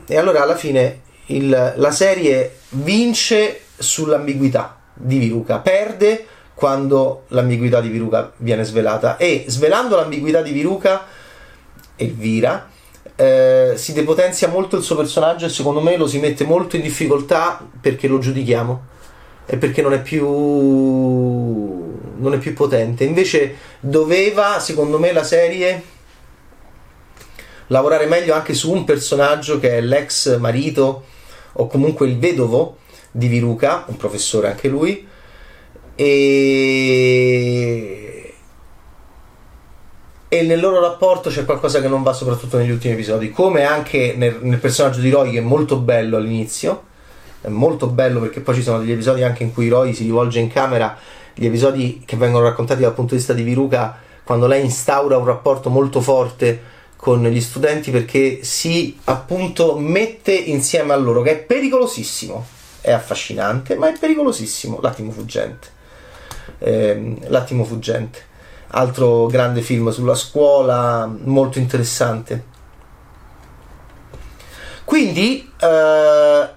E 0.07 0.17
allora 0.17 0.43
alla 0.43 0.57
fine 0.57 1.01
il, 1.27 1.75
la 1.77 1.91
serie 1.91 2.59
vince 2.71 3.63
sull'ambiguità 3.77 4.79
di 4.95 5.19
Viruca, 5.19 5.59
perde 5.59 6.27
quando 6.61 7.23
l'ambiguità 7.29 7.81
di 7.81 7.89
Viruca 7.89 8.33
viene 8.37 8.65
svelata. 8.65 9.17
E 9.17 9.47
svelando 9.47 9.97
l'ambiguità 9.97 10.43
di 10.43 10.53
Viruca 10.53 11.07
Elvira 11.97 12.69
eh, 13.17 13.73
si 13.77 13.95
depotenzia 13.95 14.49
molto 14.49 14.77
il 14.77 14.83
suo 14.83 14.95
personaggio 14.95 15.47
e 15.47 15.49
secondo 15.49 15.81
me 15.81 15.97
lo 15.97 16.07
si 16.07 16.19
mette 16.19 16.45
molto 16.45 16.77
in 16.77 16.83
difficoltà 16.83 17.67
perché 17.81 18.09
lo 18.09 18.19
giudichiamo 18.19 18.83
e 19.47 19.57
perché 19.57 19.81
non 19.81 19.95
è 19.95 20.03
più 20.03 20.29
non 22.19 22.35
è 22.35 22.37
più 22.37 22.53
potente. 22.53 23.05
Invece 23.05 23.57
doveva 23.81 24.61
secondo 24.61 24.99
me 24.99 25.13
la 25.13 25.25
serie 25.25 25.83
lavorare 27.69 28.05
meglio 28.05 28.35
anche 28.35 28.53
su 28.53 28.71
un 28.71 28.85
personaggio 28.85 29.59
che 29.59 29.79
è 29.79 29.81
l'ex 29.81 30.37
marito 30.37 31.05
o 31.55 31.67
comunque 31.69 32.07
il 32.07 32.19
vedovo 32.19 32.77
di 33.11 33.29
Viruca 33.29 33.85
un 33.87 33.97
professore 33.97 34.49
anche 34.49 34.69
lui 34.69 35.09
e 35.95 37.81
e 40.33 40.43
nel 40.43 40.61
loro 40.61 40.79
rapporto 40.79 41.29
c'è 41.29 41.45
qualcosa 41.45 41.81
che 41.81 41.89
non 41.89 42.05
va 42.05 42.13
soprattutto 42.13 42.57
negli 42.57 42.71
ultimi 42.71 42.95
episodi 42.95 43.33
come 43.33 43.65
anche 43.65 44.15
nel, 44.17 44.39
nel, 44.43 44.61
personaggio 44.61 45.01
di 45.01 45.11
Roy 45.11 45.33
che 45.33 45.39
è 45.39 45.43
molto 45.43 45.79
bello 45.79 46.19
all'inizio. 46.19 46.85
È 47.41 47.49
molto 47.49 47.89
bello 47.89 48.21
perché 48.21 48.39
poi 48.39 48.55
ci 48.55 48.63
sono 48.63 48.79
degli 48.79 48.93
episodi 48.93 49.25
anche 49.25 49.43
in 49.43 49.53
cui 49.53 49.69
Roy 49.69 49.93
si 49.93 50.05
rivolge 50.05 50.39
in 50.39 50.47
camera 50.47 50.97
gli 51.35 51.47
episodi 51.47 52.05
che 52.07 52.17
vengono 52.17 52.45
raccontati 52.45 52.83
dal 52.83 52.95
punto 52.95 53.15
di 53.15 53.17
vista 53.17 53.33
di 53.33 53.43
Viruca 53.43 53.99
quando 54.23 54.47
lei 54.47 54.63
instaura 54.63 55.17
un 55.17 55.25
rapporto 55.25 55.69
molto 55.69 56.01
forte 56.01 56.63
con 56.95 57.25
gli 57.25 57.41
studenti 57.41 57.91
perché 57.91 58.45
si 58.45 58.97
appunto 59.07 59.77
mette 59.79 60.33
insieme 60.33 60.93
a 60.93 60.97
loro 60.97 61.23
che 61.23 61.33
è 61.33 61.39
pericolosissimo. 61.39 62.47
È 62.81 62.93
affascinante 62.93 63.75
ma 63.75 63.93
è 63.93 63.99
pericolosissimo 63.99 64.79
l'attimo 64.81 65.11
fuggente 65.11 65.79
eh, 66.61 67.17
L'attimo 67.27 67.65
fuggente. 67.65 68.29
Altro 68.69 69.27
grande 69.27 69.63
film 69.63 69.91
sulla 69.91 70.15
scuola, 70.15 71.13
molto 71.25 71.59
interessante. 71.59 72.45
Quindi, 74.85 75.51
eh, 75.61 76.49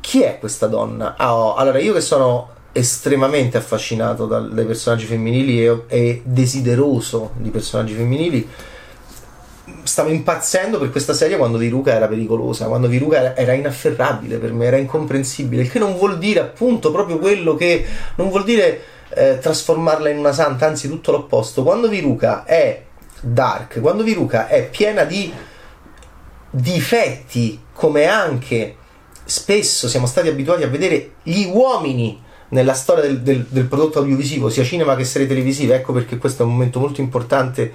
chi 0.00 0.22
è 0.22 0.38
questa 0.38 0.66
donna? 0.66 1.14
Ah, 1.16 1.34
oh, 1.34 1.54
allora, 1.54 1.78
io 1.78 1.94
che 1.94 2.02
sono 2.02 2.50
estremamente 2.72 3.58
affascinato 3.58 4.26
dal, 4.26 4.52
dai 4.52 4.64
personaggi 4.64 5.04
femminili 5.04 5.64
e, 5.64 5.84
e, 5.88 6.22
desideroso 6.24 7.32
di 7.36 7.50
personaggi 7.50 7.94
femminili, 7.94 8.48
stavo 9.82 10.10
impazzendo 10.10 10.78
per 10.78 10.90
questa 10.90 11.12
serie 11.12 11.36
quando 11.36 11.58
Viruca 11.58 11.92
era 11.92 12.08
pericolosa, 12.08 12.66
quando 12.66 12.88
Viruca 12.88 13.18
era, 13.18 13.36
era 13.36 13.52
inafferrabile 13.52 14.38
per 14.38 14.52
me, 14.52 14.66
era 14.66 14.76
incomprensibile, 14.76 15.62
il 15.62 15.70
che 15.70 15.78
non 15.78 15.96
vuol 15.96 16.18
dire 16.18 16.40
appunto 16.40 16.90
proprio 16.90 17.18
quello 17.18 17.54
che 17.54 17.84
non 18.16 18.28
vuol 18.28 18.44
dire 18.44 18.80
eh, 19.14 19.38
trasformarla 19.38 20.08
in 20.08 20.18
una 20.18 20.32
santa, 20.32 20.66
anzi 20.66 20.88
tutto 20.88 21.12
l'opposto. 21.12 21.62
Quando 21.62 21.88
Viruca 21.88 22.44
è 22.44 22.82
dark, 23.20 23.80
quando 23.80 24.02
Viruca 24.02 24.48
è 24.48 24.68
piena 24.68 25.04
di 25.04 25.32
difetti, 26.50 27.60
come 27.72 28.06
anche 28.06 28.76
spesso 29.24 29.88
siamo 29.88 30.06
stati 30.06 30.28
abituati 30.28 30.62
a 30.62 30.68
vedere 30.68 31.12
gli 31.22 31.44
uomini 31.46 32.20
nella 32.48 32.74
storia 32.74 33.02
del, 33.04 33.20
del, 33.22 33.46
del 33.48 33.64
prodotto 33.64 33.98
audiovisivo, 33.98 34.50
sia 34.50 34.64
cinema 34.64 34.94
che 34.94 35.04
serie 35.04 35.26
televisive, 35.26 35.76
ecco 35.76 35.92
perché 35.92 36.18
questo 36.18 36.42
è 36.42 36.46
un 36.46 36.52
momento 36.52 36.80
molto 36.80 37.00
importante 37.00 37.72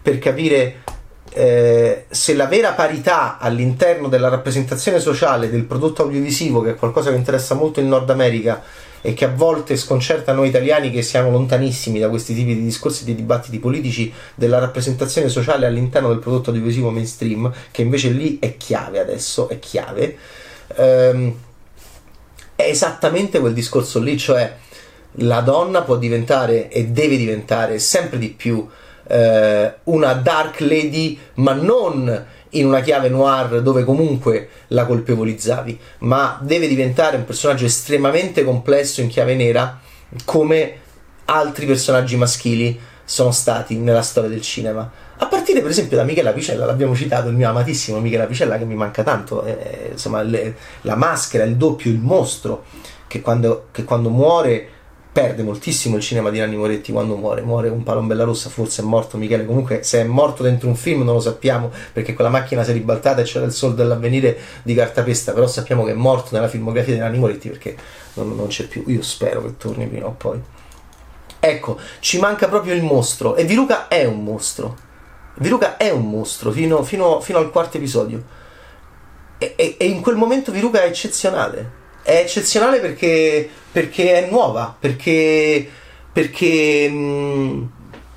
per 0.00 0.18
capire 0.18 0.82
eh, 1.30 2.06
se 2.08 2.34
la 2.34 2.46
vera 2.46 2.72
parità 2.72 3.38
all'interno 3.38 4.08
della 4.08 4.28
rappresentazione 4.28 4.98
sociale 4.98 5.50
del 5.50 5.64
prodotto 5.64 6.02
audiovisivo, 6.02 6.62
che 6.62 6.70
è 6.70 6.74
qualcosa 6.74 7.10
che 7.10 7.16
interessa 7.16 7.54
molto 7.54 7.80
il 7.80 7.86
Nord 7.86 8.08
America, 8.08 8.62
e 9.00 9.14
che 9.14 9.24
a 9.24 9.32
volte 9.34 9.76
sconcerta 9.76 10.32
noi 10.32 10.48
italiani 10.48 10.90
che 10.90 11.02
siamo 11.02 11.30
lontanissimi 11.30 11.98
da 11.98 12.08
questi 12.08 12.34
tipi 12.34 12.54
di 12.54 12.64
discorsi 12.64 13.02
e 13.02 13.06
di 13.06 13.14
dibattiti 13.14 13.58
politici 13.58 14.12
della 14.34 14.58
rappresentazione 14.58 15.28
sociale 15.28 15.66
all'interno 15.66 16.08
del 16.08 16.18
prodotto 16.18 16.50
audiovisivo 16.50 16.90
mainstream, 16.90 17.52
che 17.70 17.82
invece 17.82 18.10
lì 18.10 18.38
è 18.40 18.56
chiave 18.56 18.98
adesso, 19.00 19.48
è 19.48 19.58
chiave, 19.58 20.16
ehm, 20.76 21.34
è 22.56 22.62
esattamente 22.62 23.38
quel 23.38 23.54
discorso 23.54 24.00
lì, 24.00 24.18
cioè 24.18 24.56
la 25.12 25.40
donna 25.40 25.82
può 25.82 25.96
diventare 25.96 26.68
e 26.68 26.86
deve 26.86 27.16
diventare 27.16 27.78
sempre 27.78 28.18
di 28.18 28.28
più 28.28 28.66
eh, 29.08 29.74
una 29.84 30.12
dark 30.14 30.60
lady, 30.60 31.18
ma 31.34 31.52
non 31.52 32.26
in 32.50 32.66
una 32.66 32.80
chiave 32.80 33.08
noir 33.08 33.62
dove 33.62 33.84
comunque 33.84 34.48
la 34.68 34.86
colpevolizzavi, 34.86 35.78
ma 35.98 36.38
deve 36.42 36.68
diventare 36.68 37.16
un 37.16 37.24
personaggio 37.24 37.64
estremamente 37.64 38.44
complesso 38.44 39.00
in 39.00 39.08
chiave 39.08 39.34
nera 39.34 39.80
come 40.24 40.86
altri 41.26 41.66
personaggi 41.66 42.16
maschili 42.16 42.78
sono 43.04 43.30
stati 43.30 43.76
nella 43.76 44.02
storia 44.02 44.30
del 44.30 44.42
cinema. 44.42 44.90
A 45.16 45.26
partire 45.26 45.60
per 45.60 45.70
esempio 45.70 45.96
da 45.96 46.04
Michela 46.04 46.32
Picella, 46.32 46.64
l'abbiamo 46.64 46.94
citato, 46.94 47.28
il 47.28 47.34
mio 47.34 47.48
amatissimo 47.48 47.98
Michela 48.00 48.26
Picella 48.26 48.58
che 48.58 48.64
mi 48.64 48.74
manca 48.74 49.02
tanto, 49.02 49.44
eh, 49.44 49.88
insomma 49.92 50.22
le, 50.22 50.56
la 50.82 50.94
maschera, 50.94 51.44
il 51.44 51.56
doppio, 51.56 51.90
il 51.90 51.98
mostro, 51.98 52.64
che 53.06 53.20
quando, 53.20 53.68
che 53.72 53.84
quando 53.84 54.10
muore 54.10 54.68
perde 55.10 55.42
moltissimo 55.42 55.96
il 55.96 56.02
cinema 56.02 56.30
di 56.30 56.38
Nanni 56.38 56.56
Moretti 56.56 56.92
quando 56.92 57.16
muore, 57.16 57.42
muore 57.42 57.68
con 57.70 57.82
Palombella 57.82 58.24
Rossa, 58.24 58.50
forse 58.50 58.82
è 58.82 58.84
morto 58.84 59.16
Michele, 59.16 59.44
comunque 59.44 59.82
se 59.82 60.00
è 60.00 60.04
morto 60.04 60.42
dentro 60.42 60.68
un 60.68 60.76
film 60.76 61.02
non 61.02 61.14
lo 61.14 61.20
sappiamo 61.20 61.72
perché 61.92 62.14
quella 62.14 62.30
macchina 62.30 62.62
si 62.62 62.70
è 62.70 62.72
ribaltata 62.72 63.20
e 63.20 63.24
c'era 63.24 63.44
il 63.44 63.52
sol 63.52 63.74
dell'avvenire 63.74 64.38
di 64.62 64.74
cartapesta, 64.74 65.32
però 65.32 65.46
sappiamo 65.46 65.84
che 65.84 65.92
è 65.92 65.94
morto 65.94 66.28
nella 66.32 66.48
filmografia 66.48 66.94
di 66.94 67.00
Nanni 67.00 67.18
Moretti 67.18 67.48
perché 67.48 67.76
non, 68.14 68.36
non 68.36 68.46
c'è 68.46 68.64
più, 68.64 68.84
io 68.86 69.02
spero 69.02 69.42
che 69.42 69.56
torni 69.56 69.86
prima 69.86 70.06
o 70.06 70.14
poi. 70.16 70.40
Ecco, 71.40 71.78
ci 72.00 72.18
manca 72.18 72.48
proprio 72.48 72.74
il 72.74 72.82
mostro. 72.82 73.36
E 73.36 73.44
Viruca 73.44 73.88
è 73.88 74.04
un 74.04 74.22
mostro, 74.22 74.76
Viruca 75.36 75.76
è 75.76 75.90
un 75.90 76.08
mostro 76.08 76.50
fino, 76.50 76.82
fino, 76.82 77.20
fino 77.20 77.38
al 77.38 77.50
quarto 77.50 77.76
episodio. 77.76 78.22
E, 79.38 79.54
e, 79.56 79.76
e 79.78 79.86
in 79.86 80.00
quel 80.00 80.16
momento 80.16 80.50
Viruca 80.50 80.82
è 80.82 80.86
eccezionale 80.86 81.76
è 82.08 82.20
eccezionale 82.20 82.80
perché, 82.80 83.46
perché 83.70 84.24
è 84.24 84.30
nuova, 84.30 84.74
perché, 84.78 85.68
perché, 86.10 86.88
mm, 86.88 87.64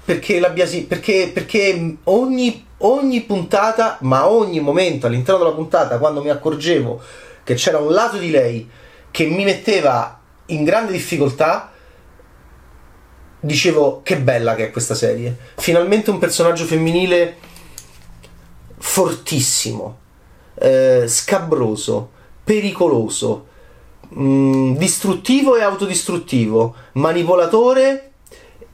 perché, 0.06 0.40
perché, 0.88 1.30
perché 1.34 1.98
ogni, 2.06 2.66
ogni 2.78 3.22
puntata, 3.24 3.98
ma 4.02 4.30
ogni 4.30 4.62
momento 4.62 5.08
all'interno 5.08 5.44
della 5.44 5.56
puntata, 5.56 5.98
quando 5.98 6.24
mi 6.24 6.30
accorgevo 6.30 7.02
che 7.44 7.56
c'era 7.56 7.80
un 7.80 7.92
lato 7.92 8.18
di 8.18 8.32
lei 8.32 8.70
che 9.12 9.26
mi 9.26 9.44
metteva 9.44 10.22
in 10.46 10.64
grande 10.64 10.94
difficoltà, 10.94 11.74
dicevo 13.42 14.00
che 14.04 14.18
bella 14.20 14.56
che 14.56 14.68
è 14.68 14.72
questa 14.72 14.96
serie. 14.96 15.36
Finalmente 15.58 16.12
un 16.12 16.18
personaggio 16.18 16.64
femminile 16.64 17.36
fortissimo, 18.78 19.98
eh, 20.56 21.04
scabroso, 21.10 22.12
pericoloso, 22.42 23.50
mh, 24.12 24.24
mm, 24.24 24.76
distruttivo 24.76 25.56
e 25.56 25.62
autodistruttivo, 25.62 26.76
manipolatore 26.94 28.12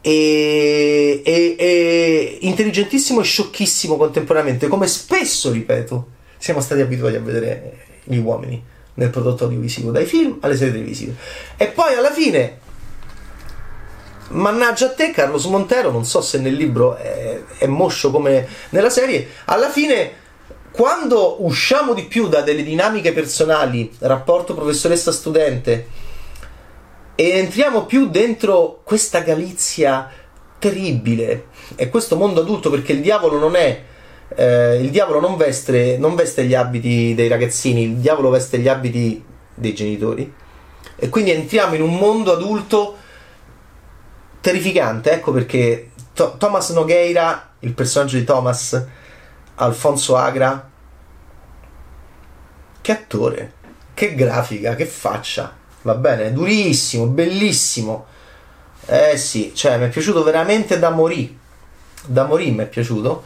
e, 0.02 1.22
e, 1.24 1.56
e, 1.58 2.38
intelligentissimo 2.42 3.22
e 3.22 3.24
sciocchissimo 3.24 3.98
contemporaneamente, 3.98 4.68
come 4.68 4.88
spesso, 4.88 5.52
ripeto, 5.52 6.08
siamo 6.38 6.62
stati 6.62 6.82
abituati 6.82 7.16
a 7.16 7.22
vedere 7.22 7.86
gli 8.04 8.18
uomini 8.18 8.64
nel 8.96 9.10
prodotto 9.10 9.44
audiovisivo, 9.44 9.92
dai 9.92 10.06
film 10.06 10.38
alle 10.42 10.56
serie 10.56 10.74
televisive. 10.74 11.16
E 11.58 11.68
poi 11.68 11.94
alla 11.94 12.12
fine, 12.12 12.60
mannaggia 14.30 14.88
a 14.88 14.94
te, 14.94 15.12
Carlos 15.12 15.46
Montero, 15.46 15.92
non 15.92 16.06
so 16.06 16.22
se 16.22 16.40
nel 16.40 16.54
libro 16.54 16.96
è, 16.96 17.42
è 17.58 17.68
moscio 17.68 18.10
come 18.12 18.48
nella 18.70 18.90
serie, 18.90 19.28
alla 19.46 19.70
fine 19.70 20.26
quando 20.78 21.44
usciamo 21.44 21.96
di 21.96 22.04
più 22.04 22.28
da 22.28 22.42
delle 22.42 22.62
dinamiche 22.62 23.12
personali, 23.12 23.92
rapporto 23.98 24.54
professoressa-studente, 24.54 25.88
e 27.16 27.30
entriamo 27.40 27.88
più 27.88 28.10
dentro 28.10 28.82
questa 28.84 29.22
Galizia 29.22 30.08
terribile 30.60 31.48
e 31.76 31.90
questo 31.90 32.16
mondo 32.16 32.42
adulto 32.42 32.70
perché 32.70 32.92
il 32.92 33.02
diavolo 33.02 33.40
non 33.40 33.56
è 33.56 33.84
eh, 34.36 34.80
il 34.80 34.92
diavolo 34.92 35.20
non 35.20 35.36
veste, 35.36 35.98
non 35.98 36.14
veste 36.14 36.46
gli 36.46 36.54
abiti 36.54 37.16
dei 37.16 37.28
ragazzini 37.28 37.84
il 37.84 37.96
diavolo 37.96 38.30
veste 38.30 38.60
gli 38.60 38.68
abiti 38.68 39.24
dei 39.54 39.74
genitori 39.74 40.32
e 40.96 41.10
quindi 41.10 41.32
entriamo 41.32 41.74
in 41.74 41.82
un 41.82 41.96
mondo 41.96 42.34
adulto 42.34 42.98
terrificante 44.42 45.12
ecco 45.12 45.32
perché 45.32 45.92
Thomas 46.14 46.70
Nogueira 46.70 47.54
il 47.62 47.74
personaggio 47.74 48.18
di 48.18 48.24
Thomas 48.24 48.86
Alfonso 49.60 50.16
Agra 50.16 50.70
che 52.82 52.92
attore 52.92 53.54
che 53.94 54.16
grafica 54.16 54.76
che 54.76 54.86
faccia 54.86 55.56
va 55.88 55.96
bene? 55.96 56.34
Durissimo, 56.34 57.06
bellissimo. 57.06 58.06
Eh 58.86 59.18
sì, 59.18 59.54
cioè 59.56 59.78
mi 59.78 59.86
è 59.86 59.90
piaciuto 59.90 60.24
veramente 60.24 60.80
da 60.80 60.90
morì. 60.90 61.38
Da 62.06 62.26
morì 62.26 62.52
mi 62.52 62.64
è 62.64 62.68
piaciuto. 62.68 63.24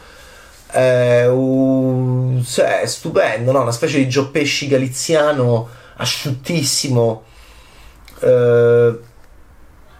Eh, 0.72 1.26
uh, 1.26 2.42
cioè, 2.44 2.80
è 2.80 2.86
stupendo, 2.86 3.52
no? 3.52 3.62
Una 3.62 3.72
specie 3.72 3.98
di 3.98 4.08
giopesci 4.08 4.68
galiziano 4.68 5.68
asciuttissimo, 5.96 7.24
eh, 8.20 8.98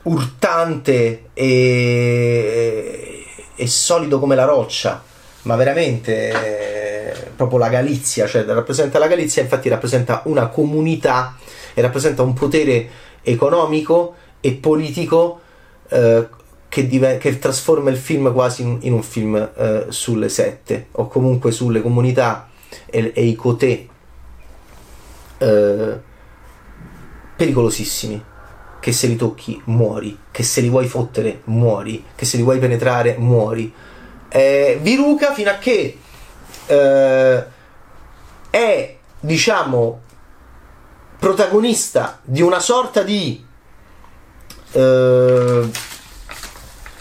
urtante 0.03 1.31
e, 1.35 3.27
e, 3.55 3.67
solido 3.67 4.19
come 4.19 4.35
la 4.35 4.45
roccia, 4.45 5.03
ma 5.43 5.57
veramente 5.57 6.31
eh, 6.31 7.31
proprio 7.35 7.59
la 7.59 7.69
Galizia, 7.69 8.27
cioè 8.27 8.45
rappresenta 8.45 8.99
la 8.99 9.09
Galizia, 9.09 9.43
infatti 9.43 9.69
rappresenta 9.69 10.23
una 10.27 10.49
comunità 10.49 11.37
e 11.75 11.81
rappresenta 11.81 12.23
un 12.23 12.33
potere 12.35 12.89
economico 13.23 14.15
e 14.41 14.53
politico 14.53 15.41
eh, 15.89 16.29
che, 16.69 16.87
div- 16.87 17.19
che, 17.19 17.39
trasforma 17.39 17.91
il 17.91 17.97
film 17.97 18.33
quasi 18.33 18.63
in, 18.63 18.79
in 18.83 18.93
un 18.93 19.03
film 19.03 19.37
eh, 19.37 19.87
sulle 19.89 20.29
sette 20.29 20.87
o 20.93 21.07
comunque 21.07 21.51
sulle 21.51 21.83
comunità 21.83 22.49
e, 22.87 23.13
e 23.15 23.25
i 23.25 23.35
cotè 23.35 23.87
eh, 25.39 26.01
pericolosissimi. 27.37 28.25
Che 28.81 28.91
se 28.91 29.07
li 29.07 29.15
tocchi 29.15 29.61
muori, 29.67 30.19
che 30.33 30.43
se 30.43 30.61
li 30.61 30.69
vuoi 30.69 30.89
fottere 30.89 31.43
muori, 31.45 32.05
che 32.17 32.25
se 32.25 32.37
li 32.37 32.43
vuoi 32.43 32.59
penetrare 32.59 33.15
muori. 33.17 33.73
Eh, 34.35 34.79
Viruca 34.81 35.35
fino 35.35 35.51
a 35.51 35.59
che 35.59 35.99
eh, 36.67 37.45
è 38.49 38.97
diciamo 39.21 40.01
protagonista 41.19 42.19
di 42.23 42.41
una 42.41 42.59
sorta 42.59 43.03
di 43.03 43.45
eh, 44.73 45.71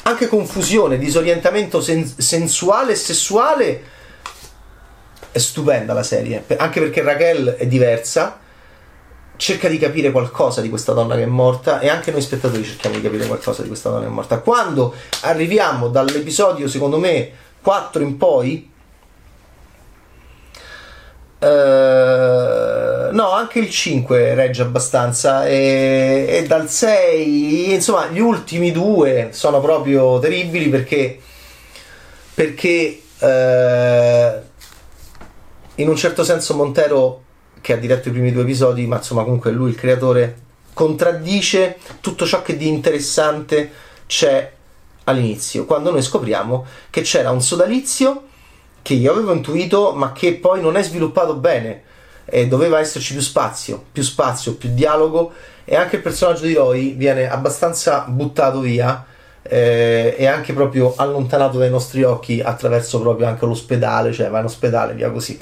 anche 0.02 0.28
confusione, 0.28 0.98
disorientamento 0.98 1.80
sen- 1.80 2.06
sensuale 2.18 2.92
e 2.92 2.96
sessuale. 2.96 3.84
È 5.32 5.38
stupenda 5.38 5.94
la 5.94 6.04
serie, 6.04 6.44
anche 6.58 6.82
perché 6.82 7.02
Raquel 7.02 7.56
è 7.58 7.66
diversa, 7.66 8.41
cerca 9.42 9.68
di 9.68 9.80
capire 9.80 10.12
qualcosa 10.12 10.62
di 10.62 10.70
questa 10.70 10.94
donna 10.94 11.16
che 11.16 11.24
è 11.24 11.26
morta 11.26 11.80
e 11.80 11.90
anche 11.90 12.12
noi 12.12 12.22
spettatori 12.22 12.64
cerchiamo 12.64 12.98
di 12.98 13.02
capire 13.02 13.26
qualcosa 13.26 13.64
di 13.64 13.70
questa 13.70 13.90
donna 13.90 14.02
che 14.04 14.08
è 14.08 14.12
morta. 14.12 14.38
Quando 14.38 14.94
arriviamo 15.22 15.88
dall'episodio, 15.88 16.68
secondo 16.68 17.00
me, 17.00 17.32
4 17.62 18.04
in 18.04 18.18
poi, 18.18 18.70
Uh, 21.42 23.10
no, 23.14 23.32
anche 23.32 23.58
il 23.58 23.72
5 23.72 24.36
regge 24.36 24.62
abbastanza 24.62 25.48
e, 25.48 26.28
e, 26.30 26.46
dal 26.46 26.70
6, 26.70 27.74
insomma, 27.74 28.06
gli 28.10 28.20
ultimi 28.20 28.72
due 28.72 29.30
sono 29.32 29.60
proprio 29.60 30.20
terribili 30.20 30.70
perché, 30.70 31.20
perché 32.36 33.02
uh, 33.18 34.42
in 35.82 35.90
un 35.90 35.96
certo 35.96 36.24
senso 36.24 36.54
Montero, 36.54 37.24
che 37.62 37.74
ha 37.74 37.78
diretto 37.78 38.10
i 38.10 38.12
primi 38.12 38.32
due 38.32 38.42
episodi, 38.42 38.86
ma 38.88 38.98
insomma 38.98 39.24
comunque 39.24 39.52
lui 39.52 39.70
il 39.70 39.76
creatore, 39.76 40.38
contraddice 40.74 41.78
tutto 42.02 42.26
ciò 42.26 42.42
che 42.42 42.58
di 42.58 42.68
interessante 42.68 43.72
c'è 44.08 44.52
all'inizio, 45.06 45.66
quando 45.66 45.92
noi 45.92 46.02
scopriamo 46.02 46.66
che 46.90 47.02
c'era 47.02 47.32
un 47.32 47.42
sodalizio 47.42 48.24
che 48.82 48.94
io 48.94 49.12
avevo 49.12 49.34
intuito 49.34 49.94
ma 49.94 50.12
che 50.12 50.34
poi 50.36 50.62
non 50.62 50.76
è 50.76 50.84
sviluppato 50.84 51.36
bene 51.36 51.84
e 52.26 52.48
doveva 52.48 52.80
esserci 52.80 53.14
più 53.14 53.22
spazio, 53.22 53.84
più 53.92 54.04
spazio, 54.04 54.56
più 54.56 54.70
dialogo 54.74 55.32
e 55.66 55.76
anche 55.76 55.98
il 55.98 56.02
personaggio 56.02 56.46
di 56.46 56.54
Roy 56.54 56.96
viene 56.96 57.30
abbastanza 57.30 58.06
buttato 58.08 58.60
via 58.60 59.06
eh, 59.44 60.16
e 60.18 60.26
anche 60.28 60.54
proprio 60.54 60.94
allontanato 60.96 61.58
dai 61.58 61.70
nostri 61.70 62.04
occhi 62.04 62.42
attraverso 62.42 63.00
proprio 63.02 63.28
anche 63.28 63.46
l'ospedale, 63.46 64.14
cioè 64.14 64.30
va 64.30 64.40
in 64.40 64.46
ospedale, 64.46 64.94
via 64.94 65.12
così. 65.12 65.38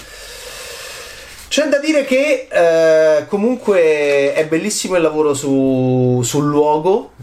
C'è 1.50 1.68
da 1.68 1.80
dire 1.80 2.06
che 2.06 2.48
eh, 2.48 3.26
comunque 3.26 4.36
è 4.36 4.46
bellissimo 4.48 4.98
il 4.98 5.02
lavoro 5.02 5.34
su, 5.34 6.22
sul 6.24 6.46
luogo, 6.46 7.14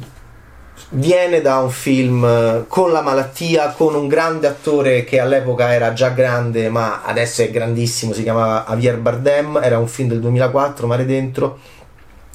viene 0.90 1.40
da 1.40 1.58
un 1.58 1.70
film 1.70 2.24
eh, 2.24 2.64
con 2.66 2.90
la 2.90 3.02
malattia, 3.02 3.70
con 3.70 3.94
un 3.94 4.08
grande 4.08 4.48
attore 4.48 5.04
che 5.04 5.20
all'epoca 5.20 5.72
era 5.72 5.92
già 5.92 6.08
grande, 6.08 6.68
ma 6.68 7.04
adesso 7.04 7.42
è 7.42 7.52
grandissimo, 7.52 8.12
si 8.12 8.24
chiamava 8.24 8.64
Javier 8.70 8.98
Bardem, 8.98 9.60
era 9.62 9.78
un 9.78 9.86
film 9.86 10.08
del 10.08 10.18
2004, 10.18 10.88
Mare 10.88 11.04
Dentro, 11.06 11.60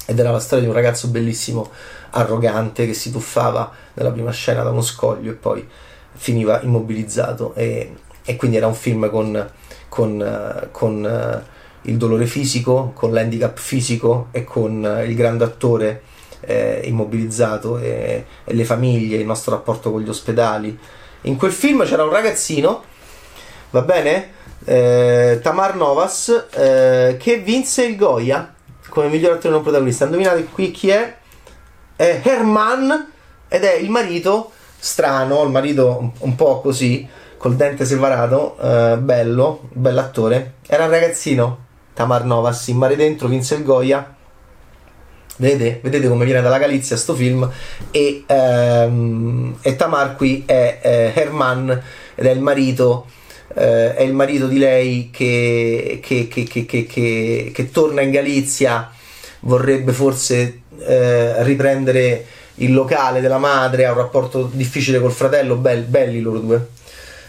ed 0.06 0.18
era 0.18 0.30
la 0.30 0.40
storia 0.40 0.64
di 0.64 0.70
un 0.70 0.74
ragazzo 0.74 1.08
bellissimo, 1.08 1.70
arrogante, 2.12 2.86
che 2.86 2.94
si 2.94 3.12
tuffava 3.12 3.70
nella 3.92 4.12
prima 4.12 4.30
scena 4.30 4.62
da 4.62 4.70
uno 4.70 4.80
scoglio 4.80 5.30
e 5.30 5.34
poi 5.34 5.68
finiva 6.14 6.58
immobilizzato. 6.62 7.52
E, 7.54 7.96
e 8.24 8.36
quindi 8.36 8.56
era 8.56 8.66
un 8.66 8.74
film 8.74 9.10
con, 9.10 9.50
con, 9.90 10.22
eh, 10.22 10.68
con 10.70 11.04
uh, 11.04 11.60
il 11.82 11.96
dolore 11.96 12.26
fisico, 12.26 12.92
con 12.94 13.12
l'handicap 13.12 13.58
fisico 13.58 14.28
e 14.30 14.44
con 14.44 14.82
uh, 14.82 15.04
il 15.04 15.14
grande 15.14 15.44
attore 15.44 16.02
eh, 16.40 16.82
immobilizzato 16.84 17.78
e, 17.78 18.24
e, 18.44 18.54
le 18.54 18.64
famiglie, 18.64 19.18
il 19.18 19.26
nostro 19.26 19.52
rapporto 19.52 19.90
con 19.90 20.00
gli 20.00 20.08
ospedali. 20.08 20.76
In 21.22 21.36
quel 21.36 21.52
film 21.52 21.84
c'era 21.84 22.04
un 22.04 22.10
ragazzino, 22.10 22.82
va 23.70 23.82
bene? 23.82 24.40
Eh, 24.64 25.40
Tamar 25.42 25.76
Novas, 25.76 26.48
eh, 26.54 27.16
che 27.18 27.38
vinse 27.38 27.84
il 27.84 27.96
Goya 27.96 28.54
come 28.92 29.08
miglior 29.08 29.32
attore 29.32 29.54
non 29.54 29.62
protagonista. 29.62 30.04
Indovinate 30.04 30.44
qui 30.44 30.70
chi 30.70 30.90
è? 30.90 31.16
È 31.96 32.20
Herman 32.22 33.10
ed 33.48 33.64
è 33.64 33.74
il 33.74 33.88
marito 33.88 34.52
strano, 34.78 35.42
il 35.44 35.50
marito 35.50 35.96
un, 35.98 36.10
un 36.18 36.34
po' 36.34 36.60
così, 36.60 37.08
col 37.38 37.54
dente 37.54 37.86
separato, 37.86 38.56
eh, 38.60 38.98
bello, 38.98 39.68
bell'attore. 39.72 40.54
Era 40.66 40.84
un 40.84 40.90
ragazzino, 40.90 41.61
Tamar 41.94 42.24
Novas, 42.24 42.66
in 42.68 42.76
mare 42.76 42.96
dentro, 42.96 43.28
vinse 43.28 43.56
il 43.56 43.64
Goya. 43.64 44.14
Vedete? 45.36 45.80
Vedete 45.82 46.08
come 46.08 46.24
viene 46.24 46.42
dalla 46.42 46.58
Galizia 46.58 46.96
sto 46.96 47.14
film? 47.14 47.50
E, 47.90 48.24
ehm, 48.26 49.56
e 49.60 49.76
Tamar 49.76 50.16
qui 50.16 50.44
è 50.46 50.78
eh, 50.82 51.12
Herman 51.14 51.82
ed 52.14 52.26
è 52.26 52.30
il 52.30 52.40
marito 52.40 53.06
eh, 53.54 53.94
è 53.94 54.02
il 54.02 54.12
marito 54.14 54.46
di 54.46 54.58
lei 54.58 55.10
che, 55.10 56.00
che, 56.02 56.28
che, 56.28 57.52
che, 57.52 57.70
torna 57.70 58.00
in 58.00 58.10
Galizia 58.10 58.90
vorrebbe 59.40 59.92
forse 59.92 60.60
eh, 60.78 61.42
riprendere 61.42 62.26
il 62.56 62.72
locale 62.72 63.20
della 63.20 63.38
madre 63.38 63.86
ha 63.86 63.92
un 63.92 63.98
rapporto 63.98 64.48
difficile 64.52 65.00
col 65.00 65.12
fratello 65.12 65.56
belli, 65.56 65.84
belli 65.84 66.20
loro 66.20 66.38
due 66.38 66.68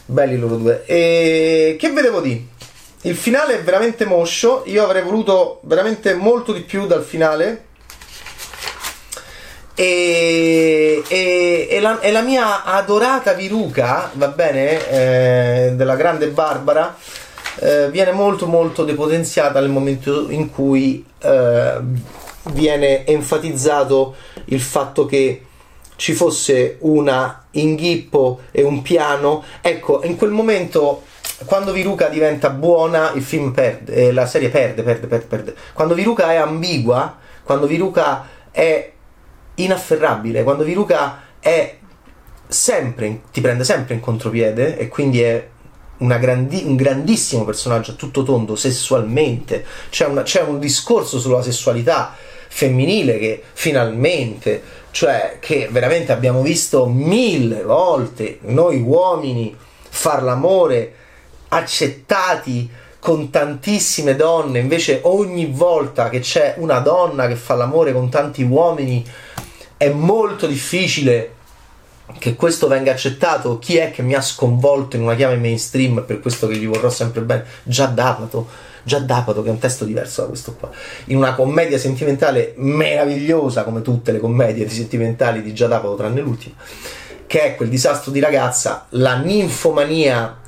belli 0.05 0.37
loro 0.37 0.57
due. 0.57 0.83
E 0.85 1.75
che 1.79 1.91
vedevo 1.91 2.21
di 2.21 2.49
il 3.03 3.15
finale 3.15 3.59
è 3.59 3.63
veramente 3.63 4.05
moscio 4.05 4.63
io 4.65 4.83
avrei 4.83 5.01
voluto 5.01 5.59
veramente 5.63 6.13
molto 6.13 6.53
di 6.53 6.61
più 6.61 6.87
dal 6.87 7.03
finale 7.03 7.71
e, 9.75 11.03
e, 11.07 11.67
e, 11.69 11.79
la, 11.79 11.99
e, 11.99 12.11
la, 12.11 12.21
mia 12.21 12.63
adorata 12.63 13.33
Viruca, 13.33 14.11
va 14.13 14.27
bene, 14.27 14.87
eh, 14.87 15.71
della 15.75 15.95
grande 15.95 16.27
Barbara, 16.27 16.95
eh, 17.55 17.89
viene 17.89 18.11
molto 18.11 18.45
molto 18.45 18.83
depotenziata 18.83 19.59
nel 19.59 19.69
momento 19.69 20.29
in 20.29 20.51
cui 20.51 21.03
eh, 21.19 21.77
viene 22.51 23.05
enfatizzato 23.07 24.15
il 24.45 24.61
fatto 24.61 25.07
che 25.07 25.45
ci 25.95 26.13
fosse 26.13 26.77
una 26.81 27.45
inghippo 27.51 28.41
e 28.51 28.61
un 28.61 28.83
piano. 28.83 29.43
Ecco, 29.61 30.01
in 30.03 30.17
quel 30.17 30.31
momento 30.31 31.01
quando 31.45 31.71
Viruca 31.71 32.07
diventa 32.07 32.49
buona, 32.49 33.11
il 33.13 33.23
film 33.23 33.51
perde, 33.51 33.93
eh, 33.93 34.11
la 34.11 34.25
serie 34.25 34.49
perde, 34.49 34.83
perde, 34.83 35.07
perde, 35.07 35.25
perde. 35.25 35.55
Quando 35.73 35.93
Viruca 35.93 36.31
è 36.31 36.35
ambigua, 36.35 37.17
quando 37.43 37.67
Viruca 37.67 38.27
è 38.51 38.91
inafferrabile, 39.55 40.43
quando 40.43 40.63
Viruca 40.63 41.21
è 41.39 41.77
sempre, 42.47 43.21
ti 43.31 43.41
prende 43.41 43.63
sempre 43.63 43.95
in 43.95 43.99
contropiede 43.99 44.77
e 44.77 44.87
quindi 44.87 45.21
è 45.21 45.47
grandi, 45.97 46.63
un 46.65 46.75
grandissimo 46.75 47.43
personaggio 47.43 47.91
a 47.91 47.95
tutto 47.95 48.23
tondo 48.23 48.55
sessualmente, 48.55 49.65
c'è, 49.89 50.05
una, 50.05 50.23
c'è 50.23 50.41
un 50.41 50.59
discorso 50.59 51.19
sulla 51.19 51.41
sessualità 51.41 52.15
femminile 52.47 53.17
che 53.17 53.43
finalmente, 53.53 54.61
cioè 54.91 55.37
che 55.39 55.67
veramente 55.71 56.11
abbiamo 56.11 56.41
visto 56.41 56.85
mille 56.85 57.63
volte 57.63 58.37
noi 58.41 58.79
uomini 58.79 59.55
far 59.89 60.21
l'amore 60.23 60.93
accettati 61.53 62.69
con 62.99 63.29
tantissime 63.29 64.15
donne, 64.15 64.59
invece 64.59 65.01
ogni 65.03 65.47
volta 65.47 66.09
che 66.09 66.19
c'è 66.19 66.55
una 66.57 66.79
donna 66.79 67.27
che 67.27 67.35
fa 67.35 67.53
l'amore 67.53 67.91
con 67.91 68.09
tanti 68.09 68.43
uomini 68.43 69.05
è 69.75 69.89
molto 69.89 70.47
difficile 70.47 71.35
che 72.17 72.35
questo 72.35 72.67
venga 72.67 72.91
accettato. 72.91 73.59
Chi 73.59 73.77
è 73.77 73.91
che 73.91 74.01
mi 74.01 74.13
ha 74.13 74.21
sconvolto 74.21 74.95
in 74.95 75.03
una 75.03 75.15
chiave 75.15 75.35
mainstream 75.35 76.03
per 76.05 76.21
questo 76.21 76.47
che 76.47 76.55
gli 76.55 76.67
vorrò 76.67 76.89
sempre 76.89 77.21
bene? 77.21 77.45
Già 77.63 77.87
Dapato. 77.87 78.47
Già 78.83 78.99
Dapato, 78.99 79.41
che 79.41 79.49
è 79.49 79.51
un 79.51 79.59
testo 79.59 79.83
diverso 79.85 80.21
da 80.21 80.27
questo 80.27 80.55
qua. 80.55 80.69
In 81.05 81.17
una 81.17 81.35
commedia 81.35 81.77
sentimentale 81.77 82.53
meravigliosa, 82.57 83.63
come 83.63 83.81
tutte 83.81 84.11
le 84.11 84.19
commedie 84.19 84.69
sentimentali 84.69 85.41
di 85.41 85.53
Già 85.53 85.67
Dapato, 85.67 85.95
tranne 85.95 86.21
l'ultima, 86.21 86.55
che 87.27 87.41
è 87.41 87.55
quel 87.55 87.69
disastro 87.69 88.11
di 88.11 88.19
ragazza, 88.19 88.85
la 88.91 89.15
ninfomania 89.15 90.39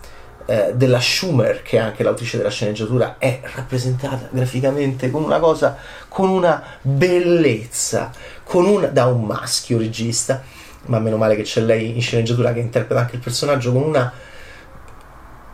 eh, 0.46 0.74
della 0.76 1.00
Schumer, 1.00 1.62
che 1.62 1.78
è 1.78 1.80
anche 1.80 2.04
l'autrice 2.04 2.38
della 2.38 2.50
sceneggiatura, 2.50 3.16
è 3.18 3.42
rappresentata 3.56 4.30
graficamente 4.32 5.10
con 5.10 5.24
una 5.24 5.40
cosa, 5.40 5.78
con 6.08 6.30
una 6.30 6.64
bellezza, 6.82 8.12
con 8.44 8.66
una, 8.66 8.88
da 8.88 9.08
un 9.08 9.26
maschio 9.26 9.78
regista, 9.78 10.44
ma 10.86 11.00
meno 11.00 11.18
male 11.18 11.36
che 11.36 11.44
c'è 11.44 11.62
lei 11.62 11.96
in 11.96 12.02
sceneggiatura 12.02 12.54
che 12.54 12.60
interpreta 12.60 13.02
anche 13.02 13.16
il 13.16 13.22
personaggio, 13.22 13.72
con 13.72 13.84
una 13.84 14.12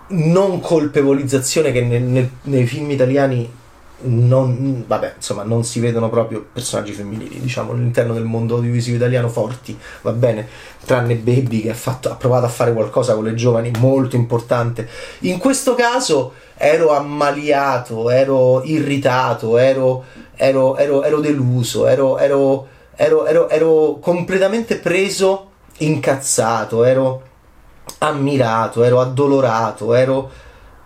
non 0.08 0.60
colpevolizzazione 0.60 1.72
che 1.72 1.82
nel, 1.82 2.02
nel, 2.02 2.30
nei 2.44 2.66
film 2.66 2.92
italiani 2.92 3.60
non, 4.04 4.84
vabbè, 4.88 5.14
insomma, 5.16 5.44
non 5.44 5.64
si 5.64 5.80
vedono 5.80 6.10
proprio 6.10 6.46
personaggi 6.52 6.94
femminili, 6.94 7.40
diciamo, 7.40 7.72
all'interno 7.72 8.14
del 8.14 8.24
mondo 8.24 8.56
audiovisivo 8.56 8.98
italiano 8.98 9.30
forti, 9.30 9.78
va 10.02 10.12
bene, 10.12 10.48
tranne 10.86 11.16
Baby 11.16 11.62
che 11.62 11.72
ha, 11.72 11.76
fatto, 11.76 12.12
ha 12.12 12.16
provato 12.16 12.46
a 12.46 12.50
fare 12.50 12.74
qualcosa 12.74 13.14
con 13.14 13.24
le 13.24 13.34
giovani 13.34 13.72
molto 13.80 14.16
importante. 14.16 14.88
In 15.20 15.38
questo 15.38 15.76
caso 15.76 16.34
ero 16.56 16.92
ammaliato, 16.92 18.10
ero 18.10 18.64
irritato, 18.64 19.58
ero, 19.58 20.04
ero, 20.36 20.78
ero, 20.78 21.04
ero 21.04 21.20
deluso, 21.20 21.88
ero, 21.88 22.18
ero, 22.18 23.98
completamente 24.00 24.78
preso, 24.78 25.50
incazzato, 25.78 26.84
ero 26.84 27.24
ammirato, 28.00 28.84
ero 28.84 29.00
addolorato, 29.00 29.94
ero 29.94 30.30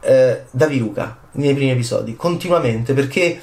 eh, 0.01 0.43
da 0.51 0.65
Viruca 0.65 1.23
nei 1.35 1.53
primi 1.53 1.71
episodi, 1.71 2.15
continuamente, 2.15 2.93
perché, 2.93 3.39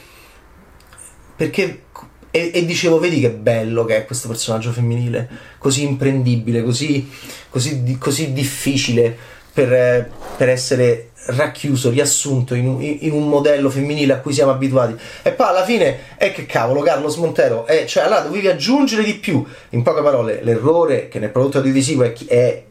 perché 1.37 1.83
e, 2.31 2.51
e, 2.55 2.65
dicevo, 2.65 2.99
vedi 2.99 3.21
che 3.21 3.31
bello 3.31 3.85
che 3.85 3.97
è 3.99 4.05
questo 4.07 4.27
personaggio 4.27 4.73
femminile, 4.73 5.29
così 5.59 5.85
imprendibile, 5.85 6.63
così, 6.63 7.09
così, 7.51 7.99
così 7.99 8.33
difficile 8.33 9.15
per, 9.53 10.11
per, 10.39 10.49
essere 10.49 11.11
racchiuso, 11.27 11.91
riassunto 11.91 12.55
in, 12.55 12.99
in, 13.01 13.13
un 13.13 13.29
modello 13.29 13.69
femminile 13.69 14.15
a 14.15 14.21
cui 14.21 14.33
siamo 14.33 14.51
abituati. 14.51 14.97
E 15.23 15.33
poi 15.33 15.47
alla 15.47 15.65
fine, 15.65 16.17
è 16.17 16.33
che 16.33 16.47
cavolo, 16.47 16.81
Carlos 16.81 17.17
Montero, 17.17 17.67
è, 17.67 17.85
cioè 17.85 18.05
allora 18.05 18.23
dovevi 18.23 18.49
aggiungere 18.49 19.05
di 19.05 19.15
più. 19.15 19.45
In 19.71 19.83
poche 19.83 20.01
parole, 20.01 20.43
l'errore 20.43 21.09
che 21.09 21.19
nel 21.19 21.31
prodotto 21.31 21.59
audiovisivo 21.59 22.03
è, 22.03 22.15
è 22.27 22.63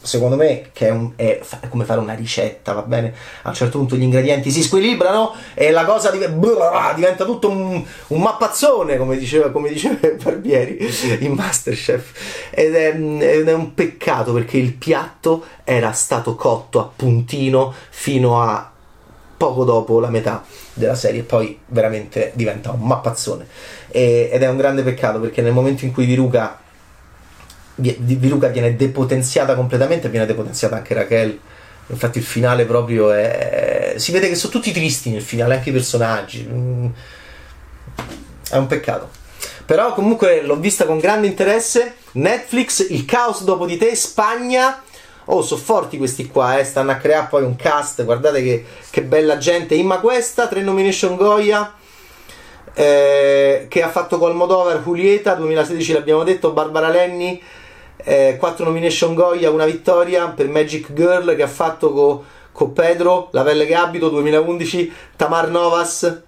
secondo 0.00 0.36
me 0.36 0.70
che 0.72 0.88
è, 0.88 0.90
un, 0.90 1.12
è, 1.16 1.40
come 1.68 1.84
fare 1.84 2.00
una 2.00 2.14
ricetta, 2.14 2.72
va 2.72 2.82
bene? 2.82 3.12
A 3.42 3.48
un 3.48 3.54
certo 3.54 3.78
punto 3.78 3.96
gli 3.96 4.02
ingredienti 4.02 4.50
si 4.50 4.62
squilibrano 4.62 5.34
e 5.54 5.70
la 5.70 5.84
cosa 5.84 6.10
div- 6.10 6.94
diventa 6.94 7.24
tutto 7.24 7.50
un, 7.50 7.84
un 8.08 8.20
mappazzone, 8.20 8.96
come 8.96 9.16
diceva, 9.16 9.50
come 9.50 9.68
diceva 9.68 10.08
Barbieri 10.22 10.78
in 11.20 11.32
Masterchef. 11.32 12.48
Ed 12.50 12.74
è, 12.74 12.94
ed 12.94 13.48
è, 13.48 13.52
un 13.52 13.74
peccato 13.74 14.32
perché 14.32 14.56
il 14.56 14.72
piatto 14.74 15.44
era 15.64 15.92
stato 15.92 16.34
cotto 16.34 16.80
a 16.80 16.90
puntino 16.94 17.74
fino 17.90 18.40
a 18.40 18.70
poco 19.36 19.64
dopo 19.64 20.00
la 20.00 20.08
metà 20.08 20.44
della 20.72 20.96
serie 20.96 21.20
e 21.20 21.24
poi 21.24 21.58
veramente 21.66 22.32
diventa 22.34 22.70
un 22.70 22.80
mappazzone. 22.80 23.46
E, 23.88 24.30
ed 24.32 24.42
è 24.42 24.48
un 24.48 24.56
grande 24.56 24.82
peccato 24.82 25.18
perché 25.20 25.42
nel 25.42 25.52
momento 25.52 25.84
in 25.84 25.92
cui 25.92 26.06
Viruca 26.06 26.66
Viruca 27.78 28.48
viene 28.48 28.74
depotenziata 28.74 29.54
completamente 29.54 30.08
viene 30.08 30.26
depotenziata 30.26 30.76
anche 30.76 30.94
Raquel. 30.94 31.38
Infatti 31.90 32.18
il 32.18 32.24
finale 32.24 32.64
proprio 32.64 33.12
è... 33.12 33.94
Si 33.96 34.12
vede 34.12 34.28
che 34.28 34.34
sono 34.34 34.52
tutti 34.52 34.72
tristi 34.72 35.10
nel 35.10 35.22
finale, 35.22 35.54
anche 35.54 35.70
i 35.70 35.72
personaggi. 35.72 36.46
Mm. 36.50 36.86
È 38.50 38.56
un 38.56 38.66
peccato. 38.66 39.10
Però 39.64 39.92
comunque 39.94 40.42
l'ho 40.42 40.56
vista 40.56 40.84
con 40.84 40.98
grande 40.98 41.26
interesse. 41.26 41.94
Netflix, 42.12 42.86
Il 42.90 43.04
caos 43.04 43.44
dopo 43.44 43.64
di 43.64 43.76
te, 43.76 43.94
Spagna. 43.94 44.82
Oh, 45.26 45.42
sono 45.42 45.60
forti 45.60 45.98
questi 45.98 46.26
qua, 46.26 46.58
eh. 46.58 46.64
stanno 46.64 46.90
a 46.90 46.96
creare 46.96 47.26
poi 47.28 47.42
un 47.42 47.54
cast. 47.56 48.04
Guardate 48.04 48.42
che, 48.42 48.64
che 48.90 49.02
bella 49.02 49.36
gente. 49.36 49.74
Imma 49.74 49.98
questa, 49.98 50.46
tre 50.46 50.62
nomination 50.62 51.16
Goya. 51.16 51.74
Eh, 52.74 53.66
che 53.68 53.82
ha 53.82 53.88
fatto 53.88 54.18
col 54.18 54.34
Modover, 54.34 54.80
Julieta, 54.82 55.34
2016 55.34 55.92
l'abbiamo 55.94 56.22
detto, 56.22 56.52
Barbara 56.52 56.88
Lenni, 56.88 57.42
eh, 58.04 58.36
4 58.38 58.64
nomination 58.64 59.14
Goya, 59.14 59.50
una 59.50 59.64
vittoria 59.66 60.28
per 60.28 60.48
Magic 60.48 60.92
Girl 60.92 61.34
che 61.36 61.42
ha 61.42 61.48
fatto 61.48 61.92
con 61.92 62.24
co 62.52 62.70
Pedro, 62.70 63.28
La 63.32 63.44
pelle 63.44 63.66
che 63.66 63.74
abito 63.76 64.08
2011, 64.08 64.92
Tamar 65.16 65.48
Novas 65.48 66.22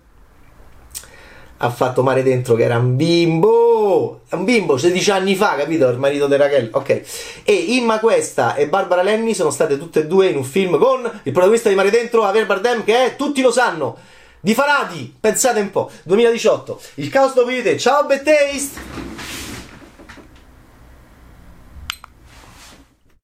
ha 1.62 1.70
fatto 1.70 2.02
Mare 2.02 2.22
Dentro 2.22 2.54
che 2.54 2.62
era 2.62 2.78
un 2.78 2.96
bimbo, 2.96 4.20
un 4.30 4.44
bimbo 4.44 4.78
16 4.78 5.10
anni 5.10 5.34
fa, 5.34 5.56
capito? 5.56 5.88
Il 5.88 5.98
marito 5.98 6.26
di 6.26 6.36
Raquel, 6.36 6.70
ok. 6.72 7.02
E 7.44 7.52
Imma 7.52 7.98
Questa 7.98 8.54
e 8.54 8.68
Barbara 8.68 9.02
Lenny 9.02 9.34
sono 9.34 9.50
state 9.50 9.76
tutte 9.76 10.00
e 10.00 10.06
due 10.06 10.28
in 10.28 10.36
un 10.36 10.44
film 10.44 10.78
con 10.78 11.00
il 11.22 11.32
protagonista 11.32 11.68
di 11.68 11.74
Mare 11.74 11.90
Dentro, 11.90 12.24
Aver 12.24 12.46
Bardem, 12.46 12.84
che 12.84 13.04
è, 13.04 13.16
tutti 13.16 13.42
lo 13.42 13.50
sanno, 13.50 13.96
di 14.40 14.54
Farati, 14.54 15.14
pensate 15.20 15.60
un 15.60 15.70
po', 15.70 15.90
2018, 16.04 16.80
il 16.94 17.10
caos 17.10 17.34
dopo 17.34 17.50
di 17.50 17.62
te, 17.62 17.76
ciao 17.76 18.06
Bad! 18.06 19.39